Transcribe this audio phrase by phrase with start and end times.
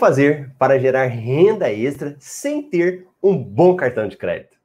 [0.00, 4.56] Fazer para gerar renda extra sem ter um bom cartão de crédito?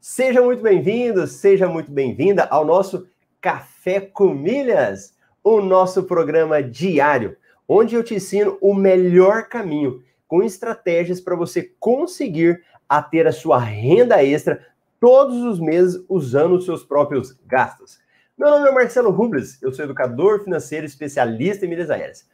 [0.00, 3.06] Seja muito bem-vindo, seja muito bem-vinda ao nosso
[3.40, 5.14] Café com Milhas,
[5.44, 7.36] o nosso programa diário,
[7.68, 13.32] onde eu te ensino o melhor caminho com estratégias para você conseguir a ter a
[13.32, 14.60] sua renda extra
[14.98, 18.00] todos os meses usando os seus próprios gastos.
[18.36, 22.28] Meu nome é Marcelo Rubles, eu sou educador financeiro especialista em milhas aéreas.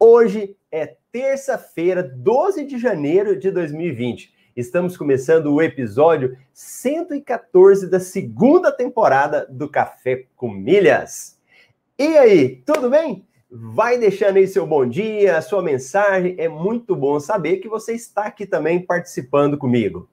[0.00, 4.32] Hoje é terça-feira, 12 de janeiro de 2020.
[4.54, 11.40] Estamos começando o episódio 114 da segunda temporada do Café com Milhas.
[11.98, 13.26] E aí, tudo bem?
[13.50, 16.36] Vai deixando aí seu bom dia, sua mensagem.
[16.38, 20.08] É muito bom saber que você está aqui também participando comigo.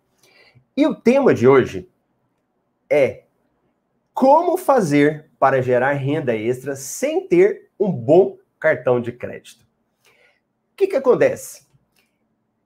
[0.76, 1.88] E o tema de hoje
[2.90, 3.26] é
[4.16, 9.65] como fazer para gerar renda extra sem ter um bom cartão de crédito.
[10.76, 11.66] O que, que acontece?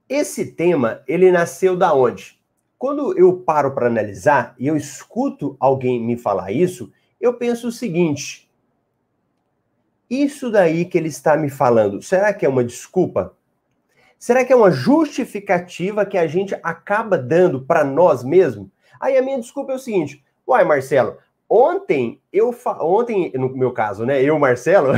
[0.10, 2.42] Esse tema, ele nasceu da onde?
[2.76, 7.72] Quando eu paro para analisar e eu escuto alguém me falar isso, eu penso o
[7.72, 8.50] seguinte:
[10.10, 13.38] isso daí que ele está me falando, será que é uma desculpa?
[14.18, 18.70] Será que é uma justificativa que a gente acaba dando para nós mesmos?
[19.00, 21.16] Aí a minha desculpa é o seguinte: uai, Marcelo,
[21.50, 24.22] Ontem, eu ontem, no meu caso, né?
[24.22, 24.94] Eu, Marcelo,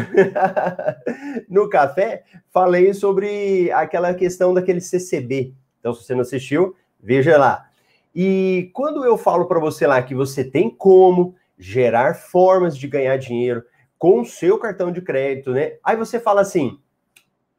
[1.48, 5.54] no café, falei sobre aquela questão daquele CCB.
[5.80, 7.70] Então, se você não assistiu, veja lá.
[8.14, 13.16] E quando eu falo para você lá que você tem como gerar formas de ganhar
[13.16, 13.64] dinheiro
[13.98, 15.78] com o seu cartão de crédito, né?
[15.82, 16.78] Aí você fala assim: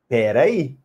[0.07, 0.77] peraí,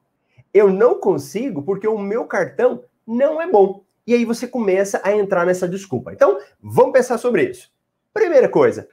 [0.54, 3.84] eu não consigo porque o meu cartão não é bom.
[4.06, 6.14] E aí você começa a entrar nessa desculpa.
[6.14, 7.70] Então, vamos pensar sobre isso.
[8.18, 8.90] Primeira coisa,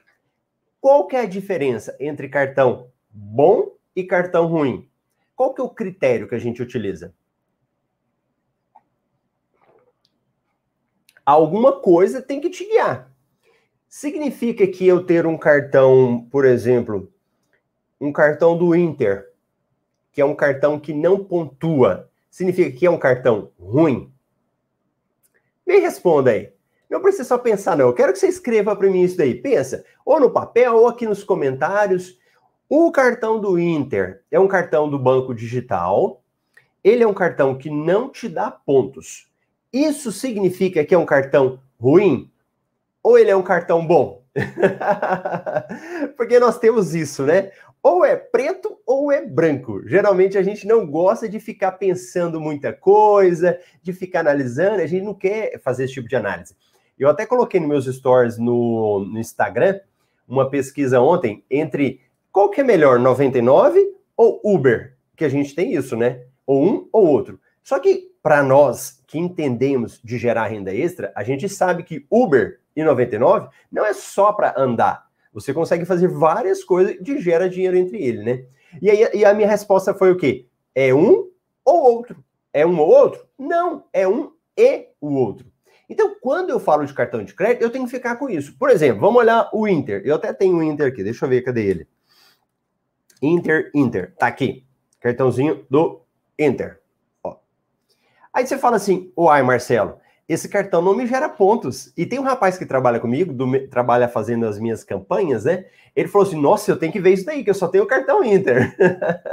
[0.79, 4.87] qual que é a diferença entre cartão bom e cartão ruim?
[5.35, 7.11] Qual que é o critério que a gente utiliza?
[11.25, 13.11] Alguma coisa tem que te guiar.
[13.89, 17.11] Significa que eu ter um cartão, por exemplo,
[17.99, 19.33] um cartão do Inter,
[20.11, 24.13] que é um cartão que não pontua, significa que é um cartão ruim?
[25.65, 26.54] Me responda aí.
[26.89, 27.87] Não precisa só pensar, não.
[27.87, 29.35] Eu quero que você escreva para mim isso daí.
[29.35, 32.17] Pensa, ou no papel, ou aqui nos comentários.
[32.69, 36.21] O cartão do Inter é um cartão do banco digital.
[36.83, 39.27] Ele é um cartão que não te dá pontos.
[39.71, 42.31] Isso significa que é um cartão ruim?
[43.03, 44.23] Ou ele é um cartão bom?
[46.17, 47.51] Porque nós temos isso, né?
[47.85, 49.87] ou é preto ou é branco.
[49.87, 55.03] Geralmente a gente não gosta de ficar pensando muita coisa, de ficar analisando, a gente
[55.03, 56.55] não quer fazer esse tipo de análise.
[56.97, 59.79] Eu até coloquei nos meus stories no, no Instagram
[60.27, 62.01] uma pesquisa ontem entre
[62.31, 64.97] qual que é melhor, 99 ou Uber?
[65.15, 66.23] Que a gente tem isso, né?
[66.45, 67.39] Ou um ou outro.
[67.63, 72.59] Só que para nós que entendemos de gerar renda extra, a gente sabe que Uber
[72.75, 75.05] e 99 não é só para andar.
[75.33, 78.45] Você consegue fazer várias coisas que gera dinheiro entre ele, né?
[78.81, 80.47] E aí e a minha resposta foi o quê?
[80.73, 81.29] É um
[81.63, 82.23] ou outro.
[82.51, 83.25] É um ou outro?
[83.37, 85.54] Não, é um e o outro.
[85.89, 88.57] Então, quando eu falo de cartão de crédito, eu tenho que ficar com isso.
[88.57, 90.01] Por exemplo, vamos olhar o Inter.
[90.03, 91.87] Eu até tenho o Inter aqui, deixa eu ver, cadê ele?
[93.21, 94.65] Inter, Inter, tá aqui.
[94.99, 96.01] Cartãozinho do
[96.37, 96.79] Inter.
[97.23, 97.37] Ó.
[98.33, 101.93] Aí você fala assim, uai, Marcelo, esse cartão não me gera pontos.
[101.95, 105.65] E tem um rapaz que trabalha comigo, do, trabalha fazendo as minhas campanhas, né?
[105.95, 107.87] Ele falou assim: nossa, eu tenho que ver isso daí, que eu só tenho o
[107.87, 108.75] cartão Inter.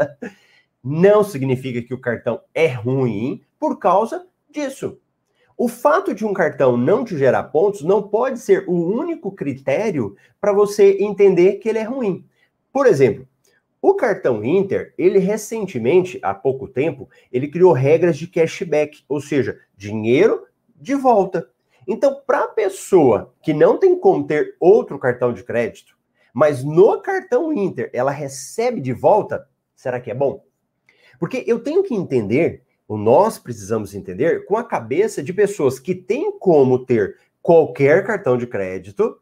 [0.84, 4.98] não significa que o cartão é ruim por causa disso.
[5.56, 10.16] O fato de um cartão não te gerar pontos não pode ser o único critério
[10.40, 12.24] para você entender que ele é ruim.
[12.72, 13.28] Por exemplo,
[13.80, 19.58] o cartão Inter, ele recentemente, há pouco tempo, ele criou regras de cashback, ou seja,
[19.76, 20.46] dinheiro
[20.76, 21.48] de volta.
[21.86, 25.96] Então, para a pessoa que não tem como ter outro cartão de crédito,
[26.32, 30.44] mas no cartão Inter ela recebe de volta, será que é bom?
[31.18, 35.94] Porque eu tenho que entender o nós precisamos entender com a cabeça de pessoas que
[35.94, 39.18] têm como ter qualquer cartão de crédito,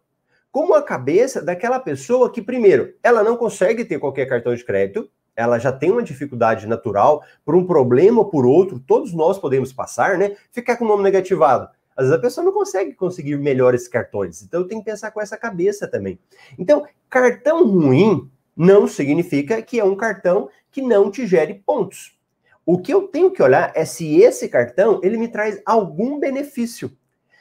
[0.53, 5.09] como a cabeça daquela pessoa que, primeiro, ela não consegue ter qualquer cartão de crédito,
[5.37, 9.73] ela já tem uma dificuldade natural por um problema ou por outro, todos nós podemos
[9.73, 10.37] passar, né?
[10.51, 11.69] Ficar com o nome negativado.
[11.97, 14.43] Às vezes a pessoa não consegue conseguir melhores cartões.
[14.43, 16.19] Então tem que pensar com essa cabeça também.
[16.59, 22.19] Então, cartão ruim não significa que é um cartão que não te gere pontos.
[22.65, 26.91] O que eu tenho que olhar é se esse cartão ele me traz algum benefício.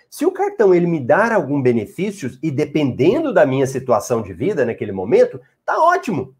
[0.09, 4.65] Se o cartão ele me dar algum benefício e dependendo da minha situação de vida
[4.65, 6.35] naquele momento, tá ótimo.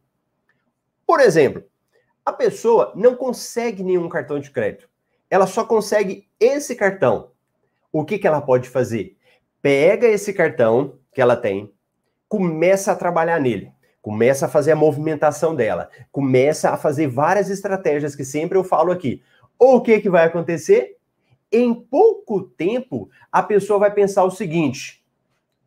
[1.06, 1.64] Por exemplo,
[2.30, 4.88] A pessoa não consegue nenhum cartão de crédito.
[5.32, 7.32] Ela só consegue esse cartão.
[7.92, 9.18] O que, que ela pode fazer?
[9.64, 11.74] Pega esse cartão que ela tem,
[12.28, 13.72] começa a trabalhar nele,
[14.10, 18.92] começa a fazer a movimentação dela, começa a fazer várias estratégias que sempre eu falo
[18.92, 19.22] aqui.
[19.60, 20.98] O que, que vai acontecer?
[21.52, 25.06] Em pouco tempo, a pessoa vai pensar o seguinte: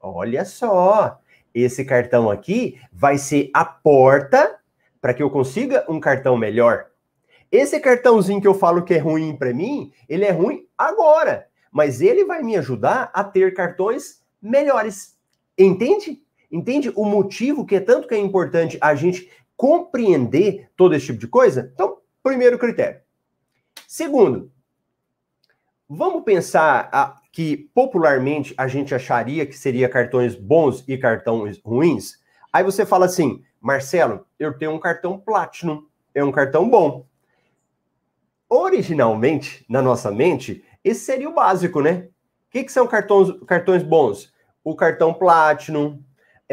[0.00, 1.20] olha só,
[1.54, 4.58] esse cartão aqui vai ser a porta
[5.00, 6.86] para que eu consiga um cartão melhor.
[7.48, 12.00] Esse cartãozinho que eu falo que é ruim para mim, ele é ruim agora, mas
[12.00, 15.16] ele vai me ajudar a ter cartões melhores.
[15.56, 16.20] Entende?
[16.52, 21.18] Entende o motivo que é tanto que é importante a gente compreender todo esse tipo
[21.18, 21.70] de coisa?
[21.72, 23.00] Então, primeiro critério.
[23.88, 24.52] Segundo,
[25.88, 32.18] vamos pensar a, que popularmente a gente acharia que seria cartões bons e cartões ruins?
[32.52, 37.06] Aí você fala assim, Marcelo, eu tenho um cartão Platinum, é um cartão bom.
[38.46, 42.08] Originalmente, na nossa mente, esse seria o básico, né?
[42.48, 44.30] O que, que são cartões, cartões bons?
[44.62, 46.02] O cartão Platinum,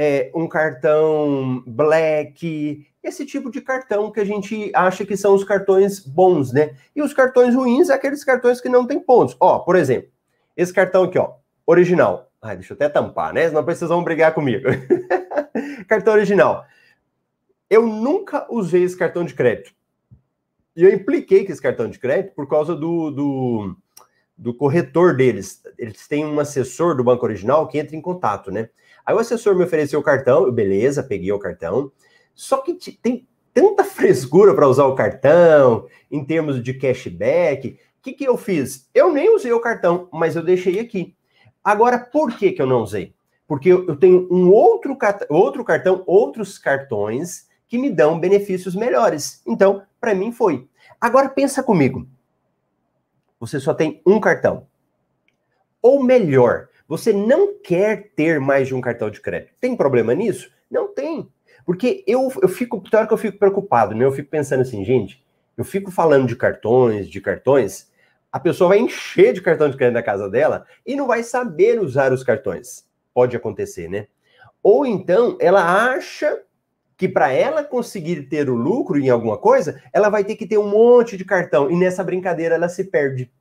[0.01, 5.43] é, um cartão Black, esse tipo de cartão que a gente acha que são os
[5.43, 6.73] cartões bons, né?
[6.95, 9.35] E os cartões ruins, aqueles cartões que não têm pontos.
[9.41, 10.09] Ó, por exemplo,
[10.55, 11.33] esse cartão aqui, ó,
[11.67, 12.31] original.
[12.41, 13.49] Ai, deixa eu até tampar, né?
[13.49, 14.69] Senão vocês vão brigar comigo.
[15.85, 16.63] cartão original.
[17.69, 19.73] Eu nunca usei esse cartão de crédito.
[20.77, 23.75] E eu impliquei com esse cartão de crédito por causa do, do,
[24.37, 25.61] do corretor deles.
[25.77, 28.69] Eles têm um assessor do banco original que entra em contato, né?
[29.09, 31.91] Aí o assessor me ofereceu o cartão, eu, beleza, peguei o cartão.
[32.35, 37.69] Só que tem tanta frescura para usar o cartão, em termos de cashback.
[37.69, 38.87] O que, que eu fiz?
[38.93, 41.15] Eu nem usei o cartão, mas eu deixei aqui.
[41.63, 43.15] Agora, por que, que eu não usei?
[43.47, 44.95] Porque eu tenho um outro,
[45.27, 49.41] outro cartão, outros cartões que me dão benefícios melhores.
[49.43, 50.67] Então, para mim foi.
[51.01, 52.07] Agora pensa comigo.
[53.39, 54.67] Você só tem um cartão.
[55.81, 59.53] Ou melhor, você não quer ter mais de um cartão de crédito.
[59.61, 60.51] Tem problema nisso?
[60.71, 61.31] Não tem.
[61.63, 64.03] Porque eu, eu fico, tem hora que eu fico preocupado, né?
[64.03, 65.23] Eu fico pensando assim, gente,
[65.55, 67.91] eu fico falando de cartões, de cartões,
[68.31, 71.79] a pessoa vai encher de cartão de crédito na casa dela e não vai saber
[71.79, 72.85] usar os cartões.
[73.13, 74.07] Pode acontecer, né?
[74.63, 76.41] Ou então ela acha
[76.97, 80.57] que para ela conseguir ter o lucro em alguma coisa, ela vai ter que ter
[80.57, 81.69] um monte de cartão.
[81.69, 83.31] E nessa brincadeira ela se perde.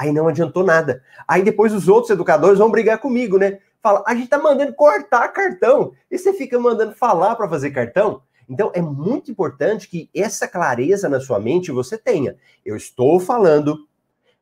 [0.00, 1.02] Aí não adiantou nada.
[1.28, 3.58] Aí depois os outros educadores vão brigar comigo, né?
[3.82, 5.92] Fala, a gente tá mandando cortar cartão.
[6.10, 8.22] E você fica mandando falar para fazer cartão?
[8.48, 12.34] Então é muito importante que essa clareza na sua mente você tenha.
[12.64, 13.86] Eu estou falando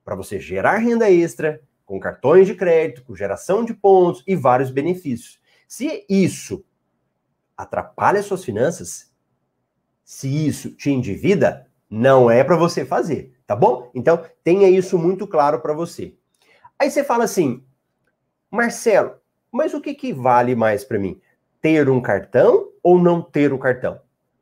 [0.05, 4.71] para você gerar renda extra com cartões de crédito, com geração de pontos e vários
[4.71, 5.41] benefícios.
[5.67, 6.65] Se isso
[7.57, 9.11] atrapalha suas finanças,
[10.05, 13.91] se isso te endivida, não é para você fazer, tá bom?
[13.95, 16.15] Então, tenha isso muito claro para você.
[16.79, 17.65] Aí você fala assim,
[18.51, 19.15] Marcelo,
[19.51, 21.19] mas o que, que vale mais para mim?
[21.63, 23.99] Ter um cartão ou não ter o cartão?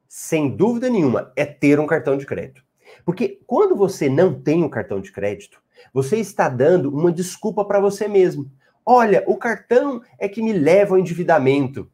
[0.09, 2.65] Sem dúvida nenhuma, é ter um cartão de crédito.
[3.05, 5.63] Porque quando você não tem o um cartão de crédito,
[5.95, 8.51] você está dando uma desculpa para você mesmo.
[8.85, 11.89] Olha, o cartão é que me leva ao endividamento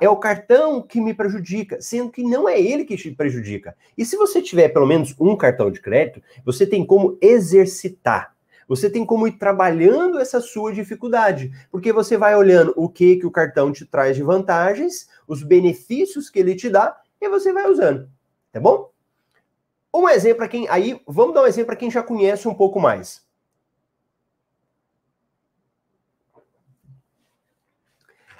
[0.00, 3.76] é o cartão que me prejudica, sendo que não é ele que te prejudica.
[3.96, 8.34] E se você tiver pelo menos um cartão de crédito, você tem como exercitar.
[8.66, 13.26] Você tem como ir trabalhando essa sua dificuldade, porque você vai olhando o que que
[13.26, 17.70] o cartão te traz de vantagens, os benefícios que ele te dá, e você vai
[17.70, 18.08] usando,
[18.50, 18.90] tá bom?
[19.92, 22.80] Um exemplo para quem aí, vamos dar um exemplo para quem já conhece um pouco
[22.80, 23.22] mais.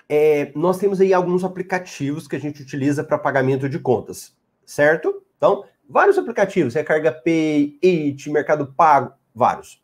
[0.08, 5.23] É, nós temos aí alguns aplicativos que a gente utiliza para pagamento de contas, certo?
[5.37, 9.82] Então, vários aplicativos, Recarga Pay, It, Mercado Pago, vários.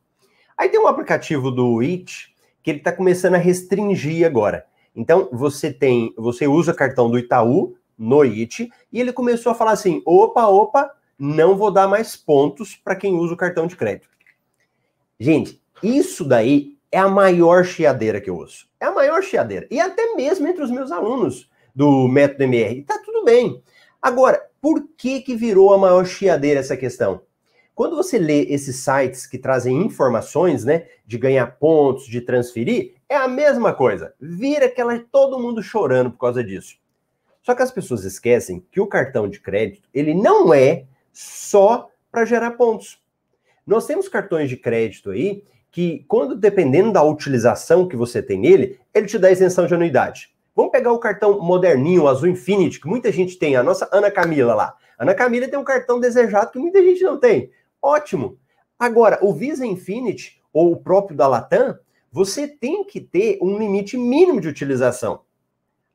[0.56, 4.66] Aí tem um aplicativo do It que ele está começando a restringir agora.
[4.94, 9.72] Então, você tem, você usa cartão do Itaú no It e ele começou a falar
[9.72, 14.08] assim: opa, opa, não vou dar mais pontos para quem usa o cartão de crédito.
[15.18, 18.68] Gente, isso daí é a maior chiadeira que eu ouço.
[18.80, 19.66] É a maior chiadeira.
[19.70, 22.82] E até mesmo entre os meus alunos do método MR.
[22.82, 23.62] Tá tudo bem.
[24.00, 27.22] Agora, por que que virou a maior chiadeira essa questão?
[27.74, 33.16] Quando você lê esses sites que trazem informações, né, de ganhar pontos, de transferir, é
[33.16, 34.14] a mesma coisa.
[34.20, 36.76] Vira aquela todo mundo chorando por causa disso.
[37.42, 42.26] Só que as pessoas esquecem que o cartão de crédito, ele não é só para
[42.26, 43.00] gerar pontos.
[43.66, 48.78] Nós temos cartões de crédito aí que, quando dependendo da utilização que você tem nele,
[48.92, 50.34] ele te dá isenção de anuidade.
[50.54, 54.10] Vamos pegar o cartão moderninho, o Azul Infinity, que muita gente tem, a nossa Ana
[54.10, 54.74] Camila lá.
[54.98, 57.50] Ana Camila tem um cartão desejado que muita gente não tem.
[57.80, 58.38] Ótimo.
[58.78, 61.78] Agora, o Visa Infinity ou o próprio da Latam,
[62.10, 65.20] você tem que ter um limite mínimo de utilização.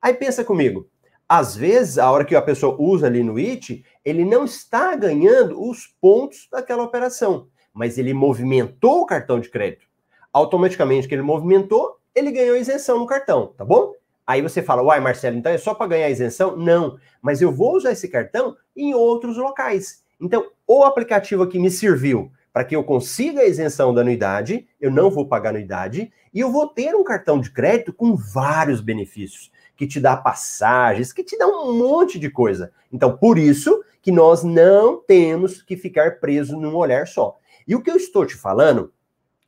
[0.01, 0.89] Aí pensa comigo,
[1.27, 5.60] às vezes, a hora que a pessoa usa ali no IT, ele não está ganhando
[5.62, 9.86] os pontos daquela operação, mas ele movimentou o cartão de crédito.
[10.32, 13.94] Automaticamente que ele movimentou, ele ganhou isenção no cartão, tá bom?
[14.25, 16.55] Aí você fala, uai, Marcelo, então é só para ganhar isenção?
[16.55, 20.03] Não, mas eu vou usar esse cartão em outros locais.
[20.20, 24.89] Então, o aplicativo aqui me serviu para que eu consiga a isenção da anuidade, eu
[24.89, 29.51] não vou pagar anuidade, e eu vou ter um cartão de crédito com vários benefícios
[29.75, 32.72] que te dá passagens, que te dá um monte de coisa.
[32.91, 37.38] Então, por isso que nós não temos que ficar preso num olhar só.
[37.67, 38.93] E o que eu estou te falando,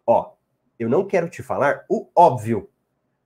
[0.05, 0.33] ó,
[0.79, 2.69] eu não quero te falar o óbvio,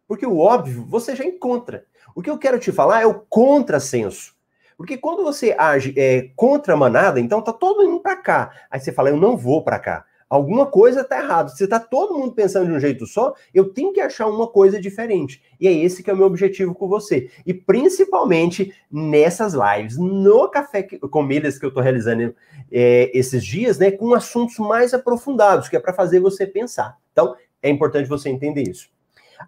[0.08, 1.86] porque o óbvio você já encontra.
[2.16, 4.36] O que eu quero te falar é o contrassenso.
[4.76, 8.52] Porque quando você age é, contra a manada, então tá todo indo para cá.
[8.70, 11.50] Aí você fala, eu não vou para cá alguma coisa está errada.
[11.50, 14.80] Se está todo mundo pensando de um jeito só, eu tenho que achar uma coisa
[14.80, 15.44] diferente.
[15.60, 17.30] E é esse que é o meu objetivo com você.
[17.46, 22.34] E principalmente nessas lives, no Café com Milhas que eu estou realizando
[22.72, 26.98] é, esses dias, né, com assuntos mais aprofundados, que é para fazer você pensar.
[27.12, 28.90] Então, é importante você entender isso.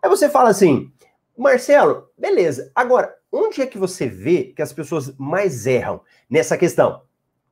[0.02, 0.92] Aí você fala assim,
[1.38, 2.74] Marcelo, beleza.
[2.76, 7.04] Agora, onde é que você vê que as pessoas mais erram nessa questão?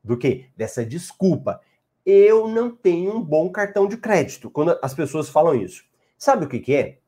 [0.03, 0.47] Do que?
[0.57, 1.61] Dessa desculpa
[2.05, 4.50] eu não tenho um bom cartão de crédito.
[4.50, 5.84] Quando as pessoas falam isso.
[6.17, 7.00] Sabe o que, que é?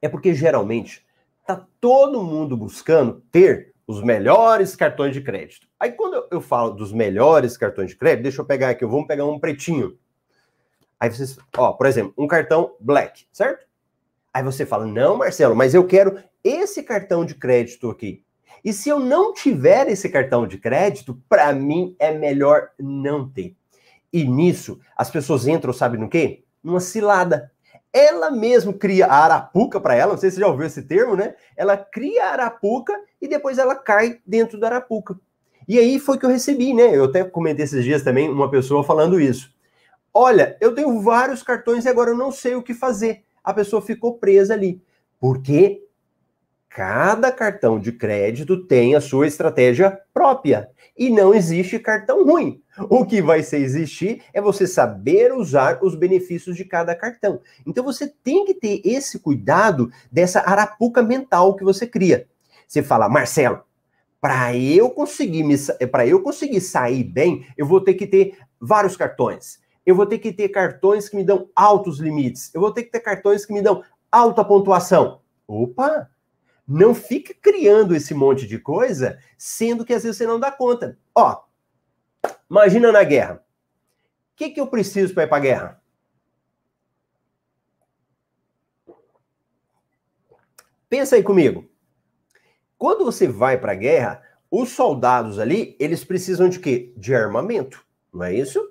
[0.00, 1.06] É porque geralmente
[1.46, 5.66] tá todo mundo buscando ter os melhores cartões de crédito.
[5.78, 9.26] Aí quando eu falo dos melhores cartões de crédito, deixa eu pegar aqui, vamos pegar
[9.26, 9.98] um pretinho.
[10.98, 13.66] Aí vocês, ó, por exemplo, um cartão black, certo?
[14.32, 18.24] Aí você fala: "Não, Marcelo, mas eu quero esse cartão de crédito aqui".
[18.64, 23.56] E se eu não tiver esse cartão de crédito, para mim é melhor não ter.
[24.12, 26.44] E nisso, as pessoas entram, sabe no quê?
[26.62, 27.50] Numa cilada.
[27.92, 31.14] Ela mesmo cria a arapuca para ela, não sei se você já ouviu esse termo,
[31.16, 31.34] né?
[31.56, 35.18] Ela cria a arapuca e depois ela cai dentro da arapuca.
[35.68, 36.96] E aí foi que eu recebi, né?
[36.96, 39.52] Eu até comentei esses dias também uma pessoa falando isso.
[40.12, 43.22] Olha, eu tenho vários cartões e agora eu não sei o que fazer.
[43.42, 44.82] A pessoa ficou presa ali.
[45.18, 45.82] Porque
[46.68, 50.70] cada cartão de crédito tem a sua estratégia própria.
[50.96, 52.61] E não existe cartão ruim.
[52.88, 57.40] O que vai ser existir é você saber usar os benefícios de cada cartão.
[57.66, 62.26] Então você tem que ter esse cuidado dessa arapuca mental que você cria.
[62.66, 63.62] Você fala, Marcelo,
[64.20, 65.56] para eu conseguir me
[65.90, 69.60] para eu conseguir sair bem, eu vou ter que ter vários cartões.
[69.84, 72.54] Eu vou ter que ter cartões que me dão altos limites.
[72.54, 75.20] Eu vou ter que ter cartões que me dão alta pontuação.
[75.46, 76.08] Opa!
[76.66, 80.96] Não fica criando esse monte de coisa, sendo que às vezes você não dá conta.
[81.14, 81.42] Ó,
[82.52, 83.36] Imagina na guerra.
[83.36, 85.82] O que, que eu preciso para ir para a guerra?
[90.86, 91.66] Pensa aí comigo.
[92.76, 96.92] Quando você vai para a guerra, os soldados ali, eles precisam de quê?
[96.94, 97.82] De armamento,
[98.12, 98.62] não é isso?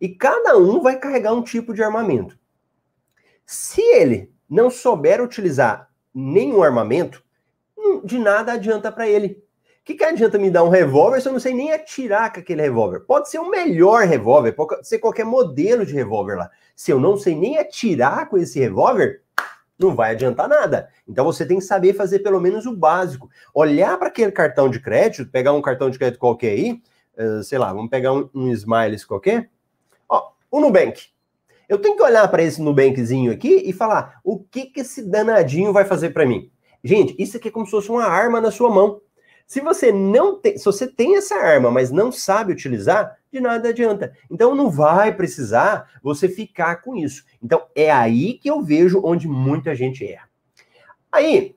[0.00, 2.38] E cada um vai carregar um tipo de armamento.
[3.44, 7.22] Se ele não souber utilizar nenhum armamento,
[8.02, 9.45] de nada adianta para ele
[9.86, 12.60] que, que adianta me dar um revólver se eu não sei nem atirar com aquele
[12.60, 13.00] revólver?
[13.06, 16.50] Pode ser o melhor revólver, pode ser qualquer modelo de revólver lá.
[16.74, 19.22] Se eu não sei nem atirar com esse revólver,
[19.78, 20.88] não vai adiantar nada.
[21.06, 23.30] Então você tem que saber fazer pelo menos o básico.
[23.54, 26.82] Olhar para aquele cartão de crédito, pegar um cartão de crédito qualquer aí,
[27.16, 29.48] uh, sei lá, vamos pegar um, um Smiles qualquer.
[30.08, 31.00] Ó, o Nubank.
[31.68, 35.72] Eu tenho que olhar para esse Nubankzinho aqui e falar o que, que esse danadinho
[35.72, 36.50] vai fazer para mim.
[36.82, 39.00] Gente, isso aqui é como se fosse uma arma na sua mão.
[39.46, 43.68] Se você não tem, se você tem essa arma, mas não sabe utilizar, de nada
[43.68, 44.12] adianta.
[44.28, 47.24] Então não vai precisar você ficar com isso.
[47.40, 50.28] Então é aí que eu vejo onde muita gente erra.
[51.12, 51.54] Aí,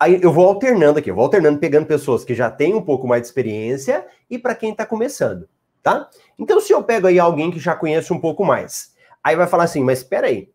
[0.00, 3.06] aí eu vou alternando aqui, eu vou alternando pegando pessoas que já têm um pouco
[3.06, 5.46] mais de experiência e para quem está começando,
[5.82, 6.08] tá?
[6.38, 9.64] Então se eu pego aí alguém que já conhece um pouco mais, aí vai falar
[9.64, 10.50] assim, mas espera aí,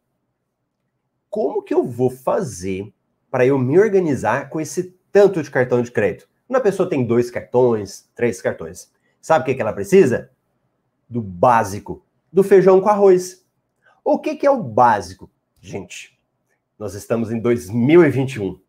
[1.29, 2.91] como que eu vou fazer
[3.29, 6.27] para eu me organizar com esse tanto de cartão de crédito.
[6.47, 8.91] Quando a pessoa tem dois cartões, três cartões,
[9.21, 10.31] sabe o que, que ela precisa?
[11.07, 13.45] Do básico, do feijão com arroz.
[14.03, 15.29] O que, que é o básico?
[15.61, 16.19] Gente,
[16.77, 18.59] nós estamos em 2021.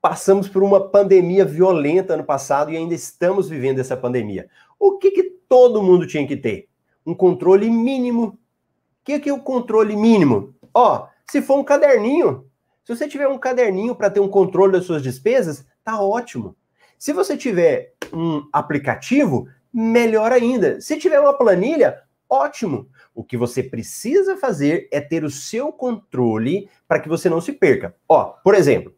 [0.00, 4.48] Passamos por uma pandemia violenta ano passado e ainda estamos vivendo essa pandemia.
[4.78, 6.68] O que, que todo mundo tinha que ter?
[7.04, 8.26] Um controle mínimo.
[8.26, 8.38] O
[9.04, 10.54] que, que é o controle mínimo?
[10.72, 12.46] Ó, se for um caderninho,
[12.84, 16.54] se você tiver um caderninho para ter um controle das suas despesas, tá ótimo.
[16.98, 20.80] Se você tiver um aplicativo, melhor ainda.
[20.80, 22.88] Se tiver uma planilha, ótimo.
[23.14, 27.52] O que você precisa fazer é ter o seu controle para que você não se
[27.52, 27.94] perca.
[28.06, 28.94] Ó, por exemplo,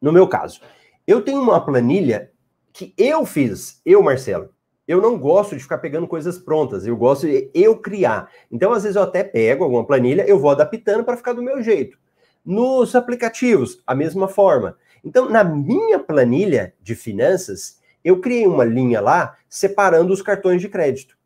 [0.00, 0.60] no meu caso,
[1.06, 2.30] eu tenho uma planilha
[2.72, 4.50] que eu fiz, eu, Marcelo.
[4.86, 8.30] Eu não gosto de ficar pegando coisas prontas, eu gosto de eu criar.
[8.50, 11.62] Então, às vezes, eu até pego alguma planilha, eu vou adaptando para ficar do meu
[11.62, 11.98] jeito.
[12.44, 14.76] Nos aplicativos, a mesma forma.
[15.04, 20.68] Então, na minha planilha de finanças, eu criei uma linha lá separando os cartões de
[20.68, 21.16] crédito.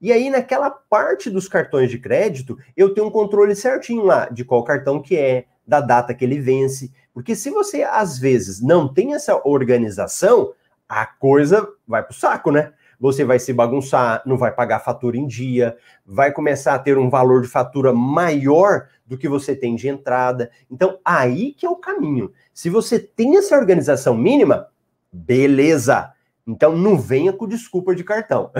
[0.00, 4.44] E aí, naquela parte dos cartões de crédito, eu tenho um controle certinho lá de
[4.44, 6.92] qual cartão que é, da data que ele vence.
[7.14, 10.52] Porque se você, às vezes, não tem essa organização,
[10.88, 12.72] a coisa vai pro saco, né?
[13.02, 17.10] Você vai se bagunçar, não vai pagar fatura em dia, vai começar a ter um
[17.10, 20.52] valor de fatura maior do que você tem de entrada.
[20.70, 22.30] Então, aí que é o caminho.
[22.54, 24.68] Se você tem essa organização mínima,
[25.12, 26.12] beleza.
[26.46, 28.52] Então não venha com desculpa de cartão,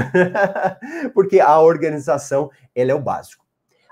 [1.14, 3.46] porque a organização ela é o básico.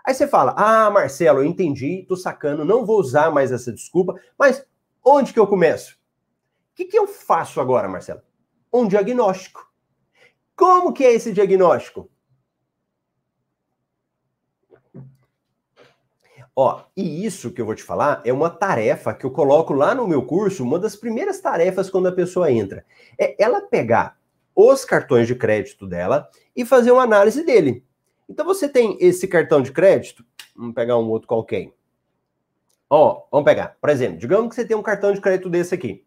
[0.04, 4.14] Aí você fala: "Ah, Marcelo, eu entendi, tô sacando, não vou usar mais essa desculpa,
[4.37, 4.66] mas
[5.04, 5.95] onde que eu começo?
[6.73, 8.21] O que, que eu faço agora, Marcelo?
[8.73, 9.70] Um diagnóstico.
[10.61, 12.11] Como que é esse diagnóstico?
[16.55, 19.95] Ó, e isso que eu vou te falar é uma tarefa que eu coloco lá
[19.95, 22.85] no meu curso, uma das primeiras tarefas quando a pessoa entra.
[23.19, 24.19] É ela pegar
[24.55, 27.83] os cartões de crédito dela e fazer uma análise dele.
[28.29, 30.23] Então você tem esse cartão de crédito,
[30.55, 31.73] vamos pegar um outro qualquer.
[32.90, 36.05] Ó, vamos pegar, por exemplo, digamos que você tem um cartão de crédito desse aqui.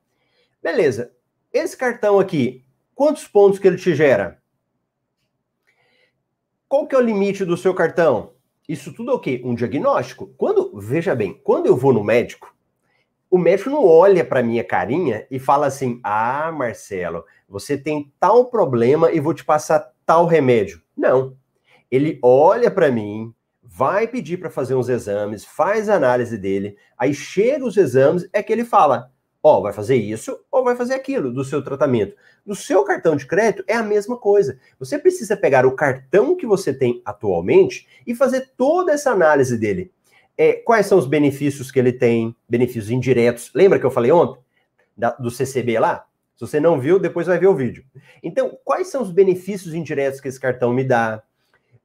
[0.61, 1.11] Beleza.
[1.51, 2.63] Esse cartão aqui,
[2.93, 4.42] quantos pontos que ele te gera?
[6.73, 8.31] Qual que é o limite do seu cartão?
[8.67, 9.39] Isso tudo é o quê?
[9.45, 10.33] Um diagnóstico.
[10.35, 12.51] Quando, veja bem, quando eu vou no médico,
[13.29, 18.45] o médico não olha para minha carinha e fala assim: "Ah, Marcelo, você tem tal
[18.45, 20.81] problema e vou te passar tal remédio".
[20.97, 21.37] Não.
[21.91, 23.31] Ele olha para mim,
[23.61, 28.41] vai pedir para fazer uns exames, faz a análise dele, aí chega os exames, é
[28.41, 29.12] que ele fala:
[29.45, 32.15] Ó, vai fazer isso ou vai fazer aquilo do seu tratamento.
[32.45, 34.57] No seu cartão de crédito é a mesma coisa.
[34.79, 39.91] Você precisa pegar o cartão que você tem atualmente e fazer toda essa análise dele.
[40.37, 43.51] É, quais são os benefícios que ele tem, benefícios indiretos.
[43.53, 44.39] Lembra que eu falei ontem
[44.95, 46.05] da, do CCB lá?
[46.35, 47.83] Se você não viu, depois vai ver o vídeo.
[48.23, 51.21] Então, quais são os benefícios indiretos que esse cartão me dá?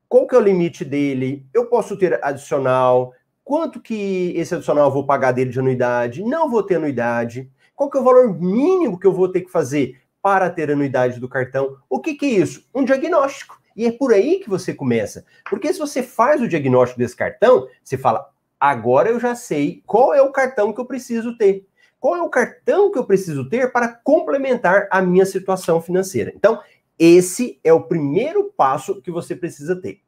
[0.08, 1.44] Qual que é o limite dele?
[1.52, 3.12] Eu posso ter adicional?
[3.48, 6.22] Quanto que esse adicional eu vou pagar dele de anuidade?
[6.22, 7.50] Não vou ter anuidade.
[7.74, 11.18] Qual que é o valor mínimo que eu vou ter que fazer para ter anuidade
[11.18, 11.78] do cartão?
[11.88, 12.68] O que, que é isso?
[12.74, 13.58] Um diagnóstico.
[13.74, 15.24] E é por aí que você começa.
[15.48, 18.28] Porque se você faz o diagnóstico desse cartão, você fala:
[18.60, 21.66] agora eu já sei qual é o cartão que eu preciso ter.
[21.98, 26.30] Qual é o cartão que eu preciso ter para complementar a minha situação financeira?
[26.36, 26.60] Então,
[26.98, 30.02] esse é o primeiro passo que você precisa ter.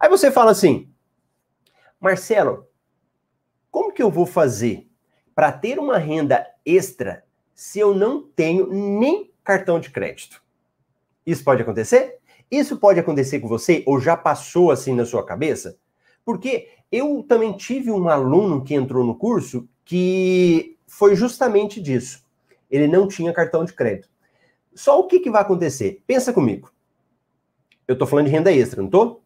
[0.00, 0.92] Aí você fala assim:
[2.04, 2.66] Marcelo,
[3.70, 4.86] como que eu vou fazer
[5.34, 10.44] para ter uma renda extra se eu não tenho nem cartão de crédito?
[11.24, 12.18] Isso pode acontecer?
[12.50, 15.78] Isso pode acontecer com você ou já passou assim na sua cabeça?
[16.26, 22.22] Porque eu também tive um aluno que entrou no curso que foi justamente disso.
[22.70, 24.10] Ele não tinha cartão de crédito.
[24.74, 26.02] Só o que, que vai acontecer?
[26.06, 26.70] Pensa comigo.
[27.88, 29.23] Eu estou falando de renda extra, não estou?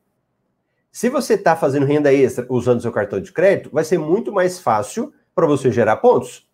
[0.91, 4.59] Se você está fazendo renda extra usando seu cartão de crédito, vai ser muito mais
[4.59, 6.49] fácil para você gerar pontos,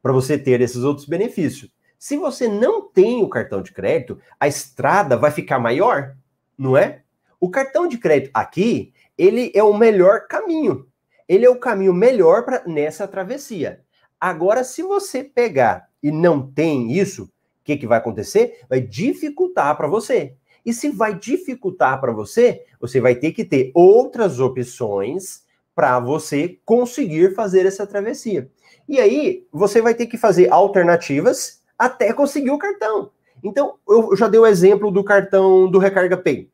[0.00, 1.70] para você ter esses outros benefícios.
[1.98, 6.16] Se você não tem o cartão de crédito, a estrada vai ficar maior,
[6.56, 7.02] não é?
[7.40, 10.86] O cartão de crédito aqui, ele é o melhor caminho.
[11.28, 13.80] Ele é o caminho melhor para nessa travessia.
[14.20, 17.30] Agora, se você pegar e não tem isso, o
[17.64, 18.60] que, que vai acontecer?
[18.68, 20.34] Vai dificultar para você.
[20.64, 26.58] E se vai dificultar para você, você vai ter que ter outras opções para você
[26.64, 28.50] conseguir fazer essa travessia.
[28.88, 33.10] E aí, você vai ter que fazer alternativas até conseguir o cartão.
[33.42, 36.50] Então, eu já dei o exemplo do cartão do Recarga Pay.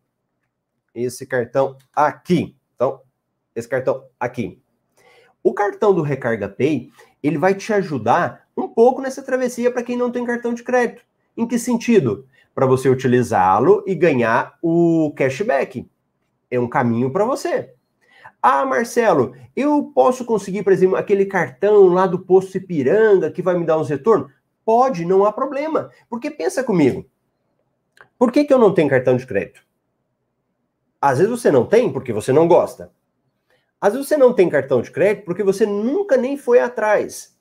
[0.94, 2.56] Esse cartão aqui.
[2.74, 3.00] Então,
[3.54, 4.60] esse cartão aqui.
[5.42, 6.90] O cartão do Recarga Pay,
[7.22, 11.02] ele vai te ajudar um pouco nessa travessia para quem não tem cartão de crédito.
[11.36, 12.26] Em que sentido?
[12.54, 15.88] Para você utilizá-lo e ganhar o cashback.
[16.50, 17.72] É um caminho para você.
[18.42, 23.58] Ah, Marcelo, eu posso conseguir, por exemplo, aquele cartão lá do posto Ipiranga que vai
[23.58, 24.32] me dar uns retornos?
[24.64, 25.90] Pode, não há problema.
[26.08, 27.04] Porque pensa comigo.
[28.18, 29.62] Por que, que eu não tenho cartão de crédito?
[31.00, 32.92] Às vezes você não tem porque você não gosta.
[33.80, 37.34] Às vezes você não tem cartão de crédito porque você nunca nem foi atrás.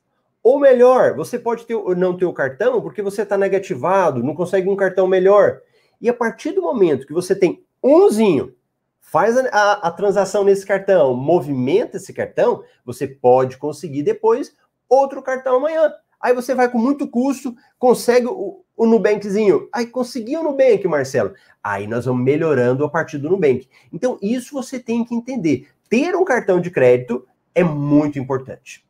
[0.44, 4.70] Ou melhor, você pode ter, não ter o cartão porque você está negativado, não consegue
[4.70, 5.62] um cartão melhor.
[6.02, 8.56] E a partir do momento que você tem umzinho,
[9.02, 14.56] faz a, a, a transação nesse cartão, movimenta esse cartão, você pode conseguir depois
[14.88, 15.92] outro cartão amanhã.
[16.22, 19.70] Aí você vai com muito custo, consegue o, o Nubankzinho.
[19.72, 21.34] Aí conseguiu o Nubank, Marcelo.
[21.64, 23.68] Aí nós vamos melhorando a partir do Nubank.
[23.92, 25.68] Então, isso você tem que entender.
[25.90, 27.26] Ter um cartão de crédito
[27.56, 28.86] é muito importante.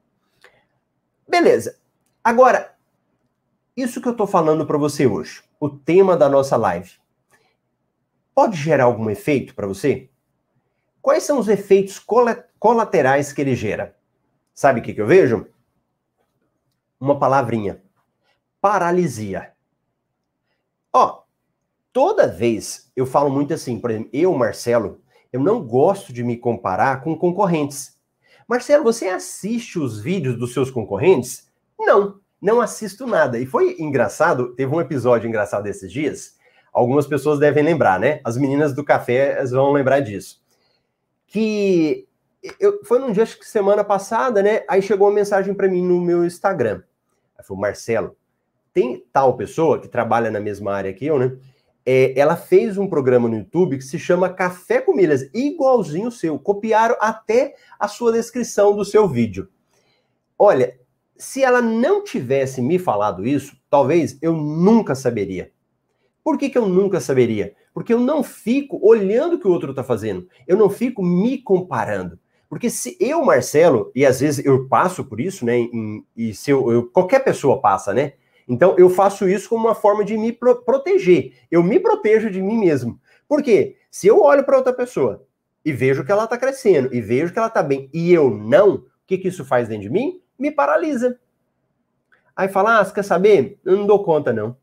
[1.30, 1.78] Beleza.
[2.24, 2.76] Agora,
[3.78, 6.94] isso que eu estou falando para você hoje, o tema da nossa live,
[8.34, 10.10] pode gerar algum efeito para você?
[11.00, 12.04] Quais são os efeitos
[12.58, 13.96] colaterais que ele gera?
[14.56, 15.46] Sabe o que, que eu vejo?
[17.00, 17.80] Uma palavrinha:
[18.60, 19.54] paralisia.
[20.92, 21.22] Ó,
[21.94, 25.00] toda vez eu falo muito assim, por exemplo, eu, Marcelo,
[25.32, 27.99] eu não gosto de me comparar com concorrentes.
[28.50, 31.48] Marcelo, você assiste os vídeos dos seus concorrentes?
[31.80, 33.38] Não, não assisto nada.
[33.38, 36.36] E foi engraçado, teve um episódio engraçado esses dias.
[36.74, 38.20] Algumas pessoas devem lembrar, né?
[38.24, 40.42] As meninas do café vão lembrar disso.
[41.28, 42.08] Que
[42.60, 44.64] eu, foi num dia, acho que semana passada, né?
[44.68, 46.82] Aí chegou uma mensagem para mim no meu Instagram.
[47.38, 48.18] Aí falou, Marcelo,
[48.74, 51.38] tem tal pessoa que trabalha na mesma área que eu, né?
[51.92, 56.12] É, ela fez um programa no YouTube que se chama Café com Milhas, igualzinho o
[56.12, 56.38] seu.
[56.38, 59.50] Copiaram até a sua descrição do seu vídeo.
[60.38, 60.80] Olha,
[61.18, 65.52] se ela não tivesse me falado isso, talvez eu nunca saberia.
[66.24, 67.56] Por que, que eu nunca saberia?
[67.74, 70.28] Porque eu não fico olhando o que o outro está fazendo.
[70.48, 72.20] Eu não fico me comparando.
[72.48, 75.58] Porque se eu, Marcelo, e às vezes eu passo por isso, né?
[75.58, 78.14] Em, e se eu, eu, qualquer pessoa passa, né?
[78.50, 81.34] Então, eu faço isso como uma forma de me pro proteger.
[81.52, 83.00] Eu me protejo de mim mesmo.
[83.28, 83.78] Por quê?
[83.92, 85.24] Se eu olho para outra pessoa
[85.64, 88.76] e vejo que ela está crescendo, e vejo que ela está bem, e eu não,
[88.76, 90.20] o que, que isso faz dentro de mim?
[90.38, 91.20] Me paralisa.
[92.36, 93.60] Aí fala, ah, você quer saber?
[93.64, 94.58] Eu não dou conta, não.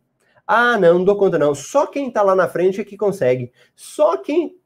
[0.44, 1.54] Ah, não, não dou conta, não.
[1.54, 3.52] Só quem está lá na frente é que consegue.
[3.76, 4.56] Só quem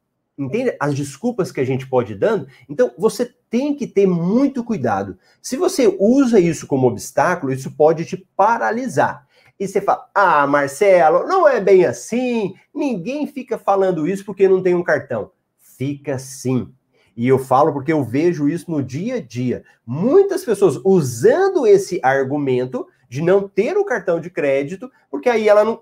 [0.43, 2.47] Entende as desculpas que a gente pode ir dando?
[2.67, 5.17] Então, você tem que ter muito cuidado.
[5.41, 9.27] Se você usa isso como obstáculo, isso pode te paralisar.
[9.59, 12.55] E você fala: Ah, Marcelo, não é bem assim.
[12.73, 15.31] Ninguém fica falando isso porque não tem um cartão.
[15.59, 16.73] Fica sim.
[17.15, 19.63] E eu falo porque eu vejo isso no dia a dia.
[19.85, 25.65] Muitas pessoas usando esse argumento de não ter o cartão de crédito, porque aí ela
[25.65, 25.81] não,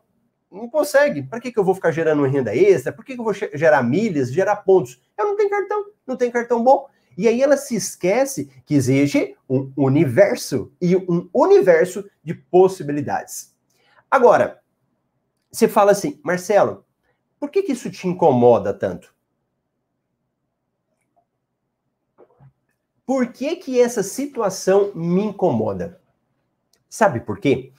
[0.52, 1.24] não consegue.
[1.24, 2.92] Para que, que eu vou ficar gerando renda extra?
[2.92, 5.02] Por que, que eu vou gerar milhas, gerar pontos?
[5.18, 6.88] Eu não tenho cartão, não tenho cartão bom.
[7.18, 13.54] E aí ela se esquece que existe um universo e um universo de possibilidades.
[14.10, 14.62] Agora,
[15.52, 16.86] você fala assim, Marcelo,
[17.40, 19.14] por que, que isso te incomoda tanto?
[23.06, 26.00] Por que, que essa situação me incomoda?
[26.88, 27.74] Sabe por quê?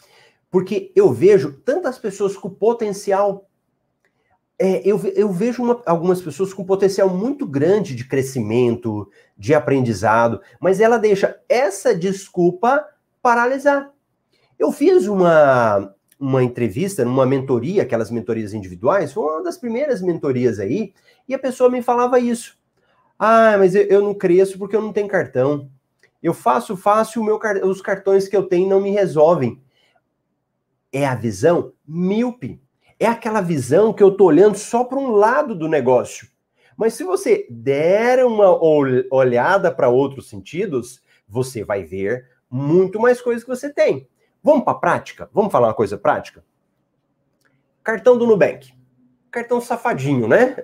[0.51, 3.49] Porque eu vejo tantas pessoas com potencial.
[4.59, 9.09] É, eu, eu vejo uma, algumas pessoas com potencial muito grande de crescimento,
[9.39, 12.85] de aprendizado, mas ela deixa essa desculpa
[13.23, 13.91] paralisar.
[14.59, 20.59] Eu fiz uma, uma entrevista, numa mentoria, aquelas mentorias individuais, foi uma das primeiras mentorias
[20.59, 20.93] aí,
[21.27, 22.59] e a pessoa me falava isso.
[23.19, 25.71] Ah, mas eu, eu não cresço porque eu não tenho cartão.
[26.23, 29.59] Eu faço fácil, meu, os cartões que eu tenho não me resolvem
[30.93, 32.61] é a visão míope.
[32.99, 36.29] É aquela visão que eu estou olhando só para um lado do negócio.
[36.77, 38.59] Mas se você der uma
[39.11, 44.09] olhada para outros sentidos, você vai ver muito mais coisas que você tem.
[44.43, 45.31] Vamos para a prática?
[45.33, 46.45] Vamos falar uma coisa prática?
[47.83, 48.73] Cartão do Nubank.
[49.31, 50.57] Cartão safadinho, né?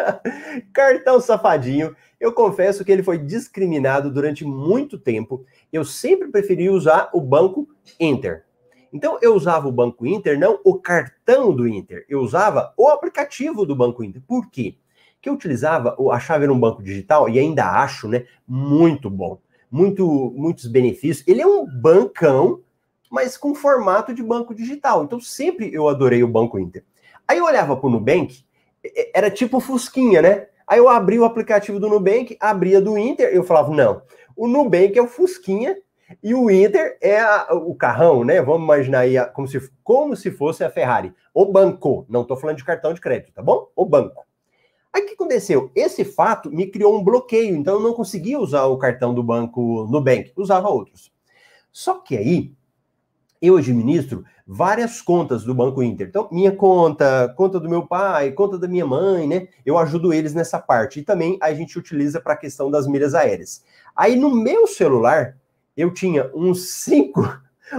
[0.72, 1.96] Cartão safadinho.
[2.20, 5.44] Eu confesso que ele foi discriminado durante muito tempo.
[5.72, 7.68] Eu sempre preferi usar o banco
[7.98, 8.44] Inter.
[8.92, 13.66] Então eu usava o Banco Inter, não o cartão do Inter, eu usava o aplicativo
[13.66, 14.22] do Banco Inter.
[14.26, 14.76] Por quê?
[15.20, 19.38] Que eu utilizava, a chave era um banco digital e ainda acho, né, muito bom.
[19.70, 21.26] Muito, muitos benefícios.
[21.28, 22.62] Ele é um bancão,
[23.10, 25.04] mas com formato de banco digital.
[25.04, 26.84] Então sempre eu adorei o Banco Inter.
[27.26, 28.42] Aí eu olhava para o Nubank,
[29.14, 30.46] era tipo Fusquinha, né?
[30.66, 34.02] Aí eu abri o aplicativo do Nubank, abria do Inter, eu falava, não,
[34.36, 35.76] o Nubank é o Fusquinha
[36.22, 38.40] e o Inter é a, o carrão, né?
[38.40, 41.14] Vamos imaginar aí a, como, se, como se fosse a Ferrari.
[41.34, 42.06] O banco.
[42.08, 43.68] Não estou falando de cartão de crédito, tá bom?
[43.76, 44.24] O banco.
[44.92, 45.70] Aí o que aconteceu?
[45.74, 49.86] Esse fato me criou um bloqueio, então eu não conseguia usar o cartão do banco
[49.90, 51.12] Nubank, usava outros.
[51.70, 52.52] Só que aí
[53.40, 56.08] eu administro várias contas do Banco Inter.
[56.08, 59.48] Então, minha conta, conta do meu pai, conta da minha mãe, né?
[59.64, 61.00] Eu ajudo eles nessa parte.
[61.00, 63.62] E também a gente utiliza para a questão das milhas aéreas.
[63.94, 65.36] Aí no meu celular,
[65.78, 67.22] eu tinha uns cinco,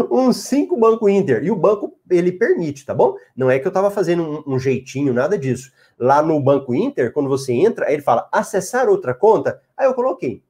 [0.09, 1.43] uns cinco Banco Inter.
[1.43, 3.17] E o banco, ele permite, tá bom?
[3.35, 5.69] Não é que eu estava fazendo um, um, jeitinho, nada disso.
[5.99, 9.62] Lá no Banco Inter, quando você entra, aí ele fala acessar outra conta.
[9.75, 10.35] Aí eu coloquei.
[10.38, 10.41] O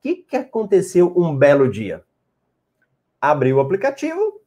[0.00, 2.02] que, que aconteceu um belo dia?
[3.20, 4.40] Abri o aplicativo,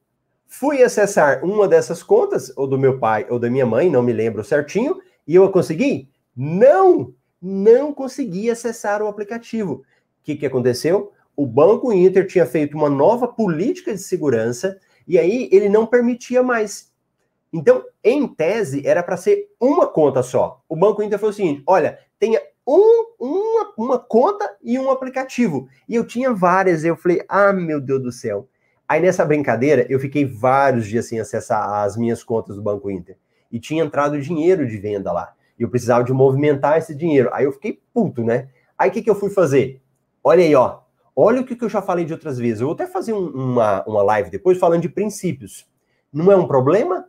[0.48, 4.14] fui acessar uma dessas contas, ou do meu pai ou da minha mãe, não me
[4.14, 6.10] lembro certinho, e eu consegui?
[6.36, 7.14] Não!
[7.40, 9.74] Não consegui acessar o aplicativo.
[9.74, 9.84] O
[10.24, 11.14] que, que aconteceu?
[11.38, 16.42] O Banco Inter tinha feito uma nova política de segurança e aí ele não permitia
[16.42, 16.92] mais.
[17.54, 20.62] Então, em tese, era para ser uma conta só.
[20.68, 25.70] O Banco Inter falou o seguinte: olha, tenha um, uma, uma conta e um aplicativo.
[25.88, 26.84] E eu tinha várias.
[26.84, 28.50] Eu falei, ah, meu Deus do céu.
[28.88, 33.16] Aí nessa brincadeira, eu fiquei vários dias sem acessar as minhas contas do Banco Inter.
[33.52, 35.34] E tinha entrado dinheiro de venda lá.
[35.58, 37.30] E eu precisava de movimentar esse dinheiro.
[37.32, 38.50] Aí eu fiquei puto, né?
[38.78, 39.82] Aí o que, que eu fui fazer?
[40.24, 40.87] Olha aí, ó.
[41.20, 42.62] Olha o que eu já falei de outras vezes.
[42.62, 45.68] Eu vou até fazer um, uma, uma live depois falando de princípios.
[46.14, 47.00] Não é um problema?
[47.00, 47.06] O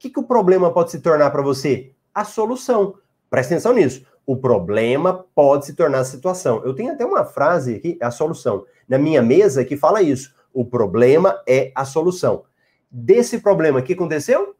[0.00, 1.92] que, que o problema pode se tornar para você?
[2.12, 2.96] A solução.
[3.30, 4.04] Presta atenção nisso.
[4.26, 6.60] O problema pode se tornar a situação.
[6.64, 10.34] Eu tenho até uma frase aqui, a solução, na minha mesa que fala isso.
[10.52, 12.42] O problema é a solução.
[12.90, 14.56] Desse problema, o que aconteceu?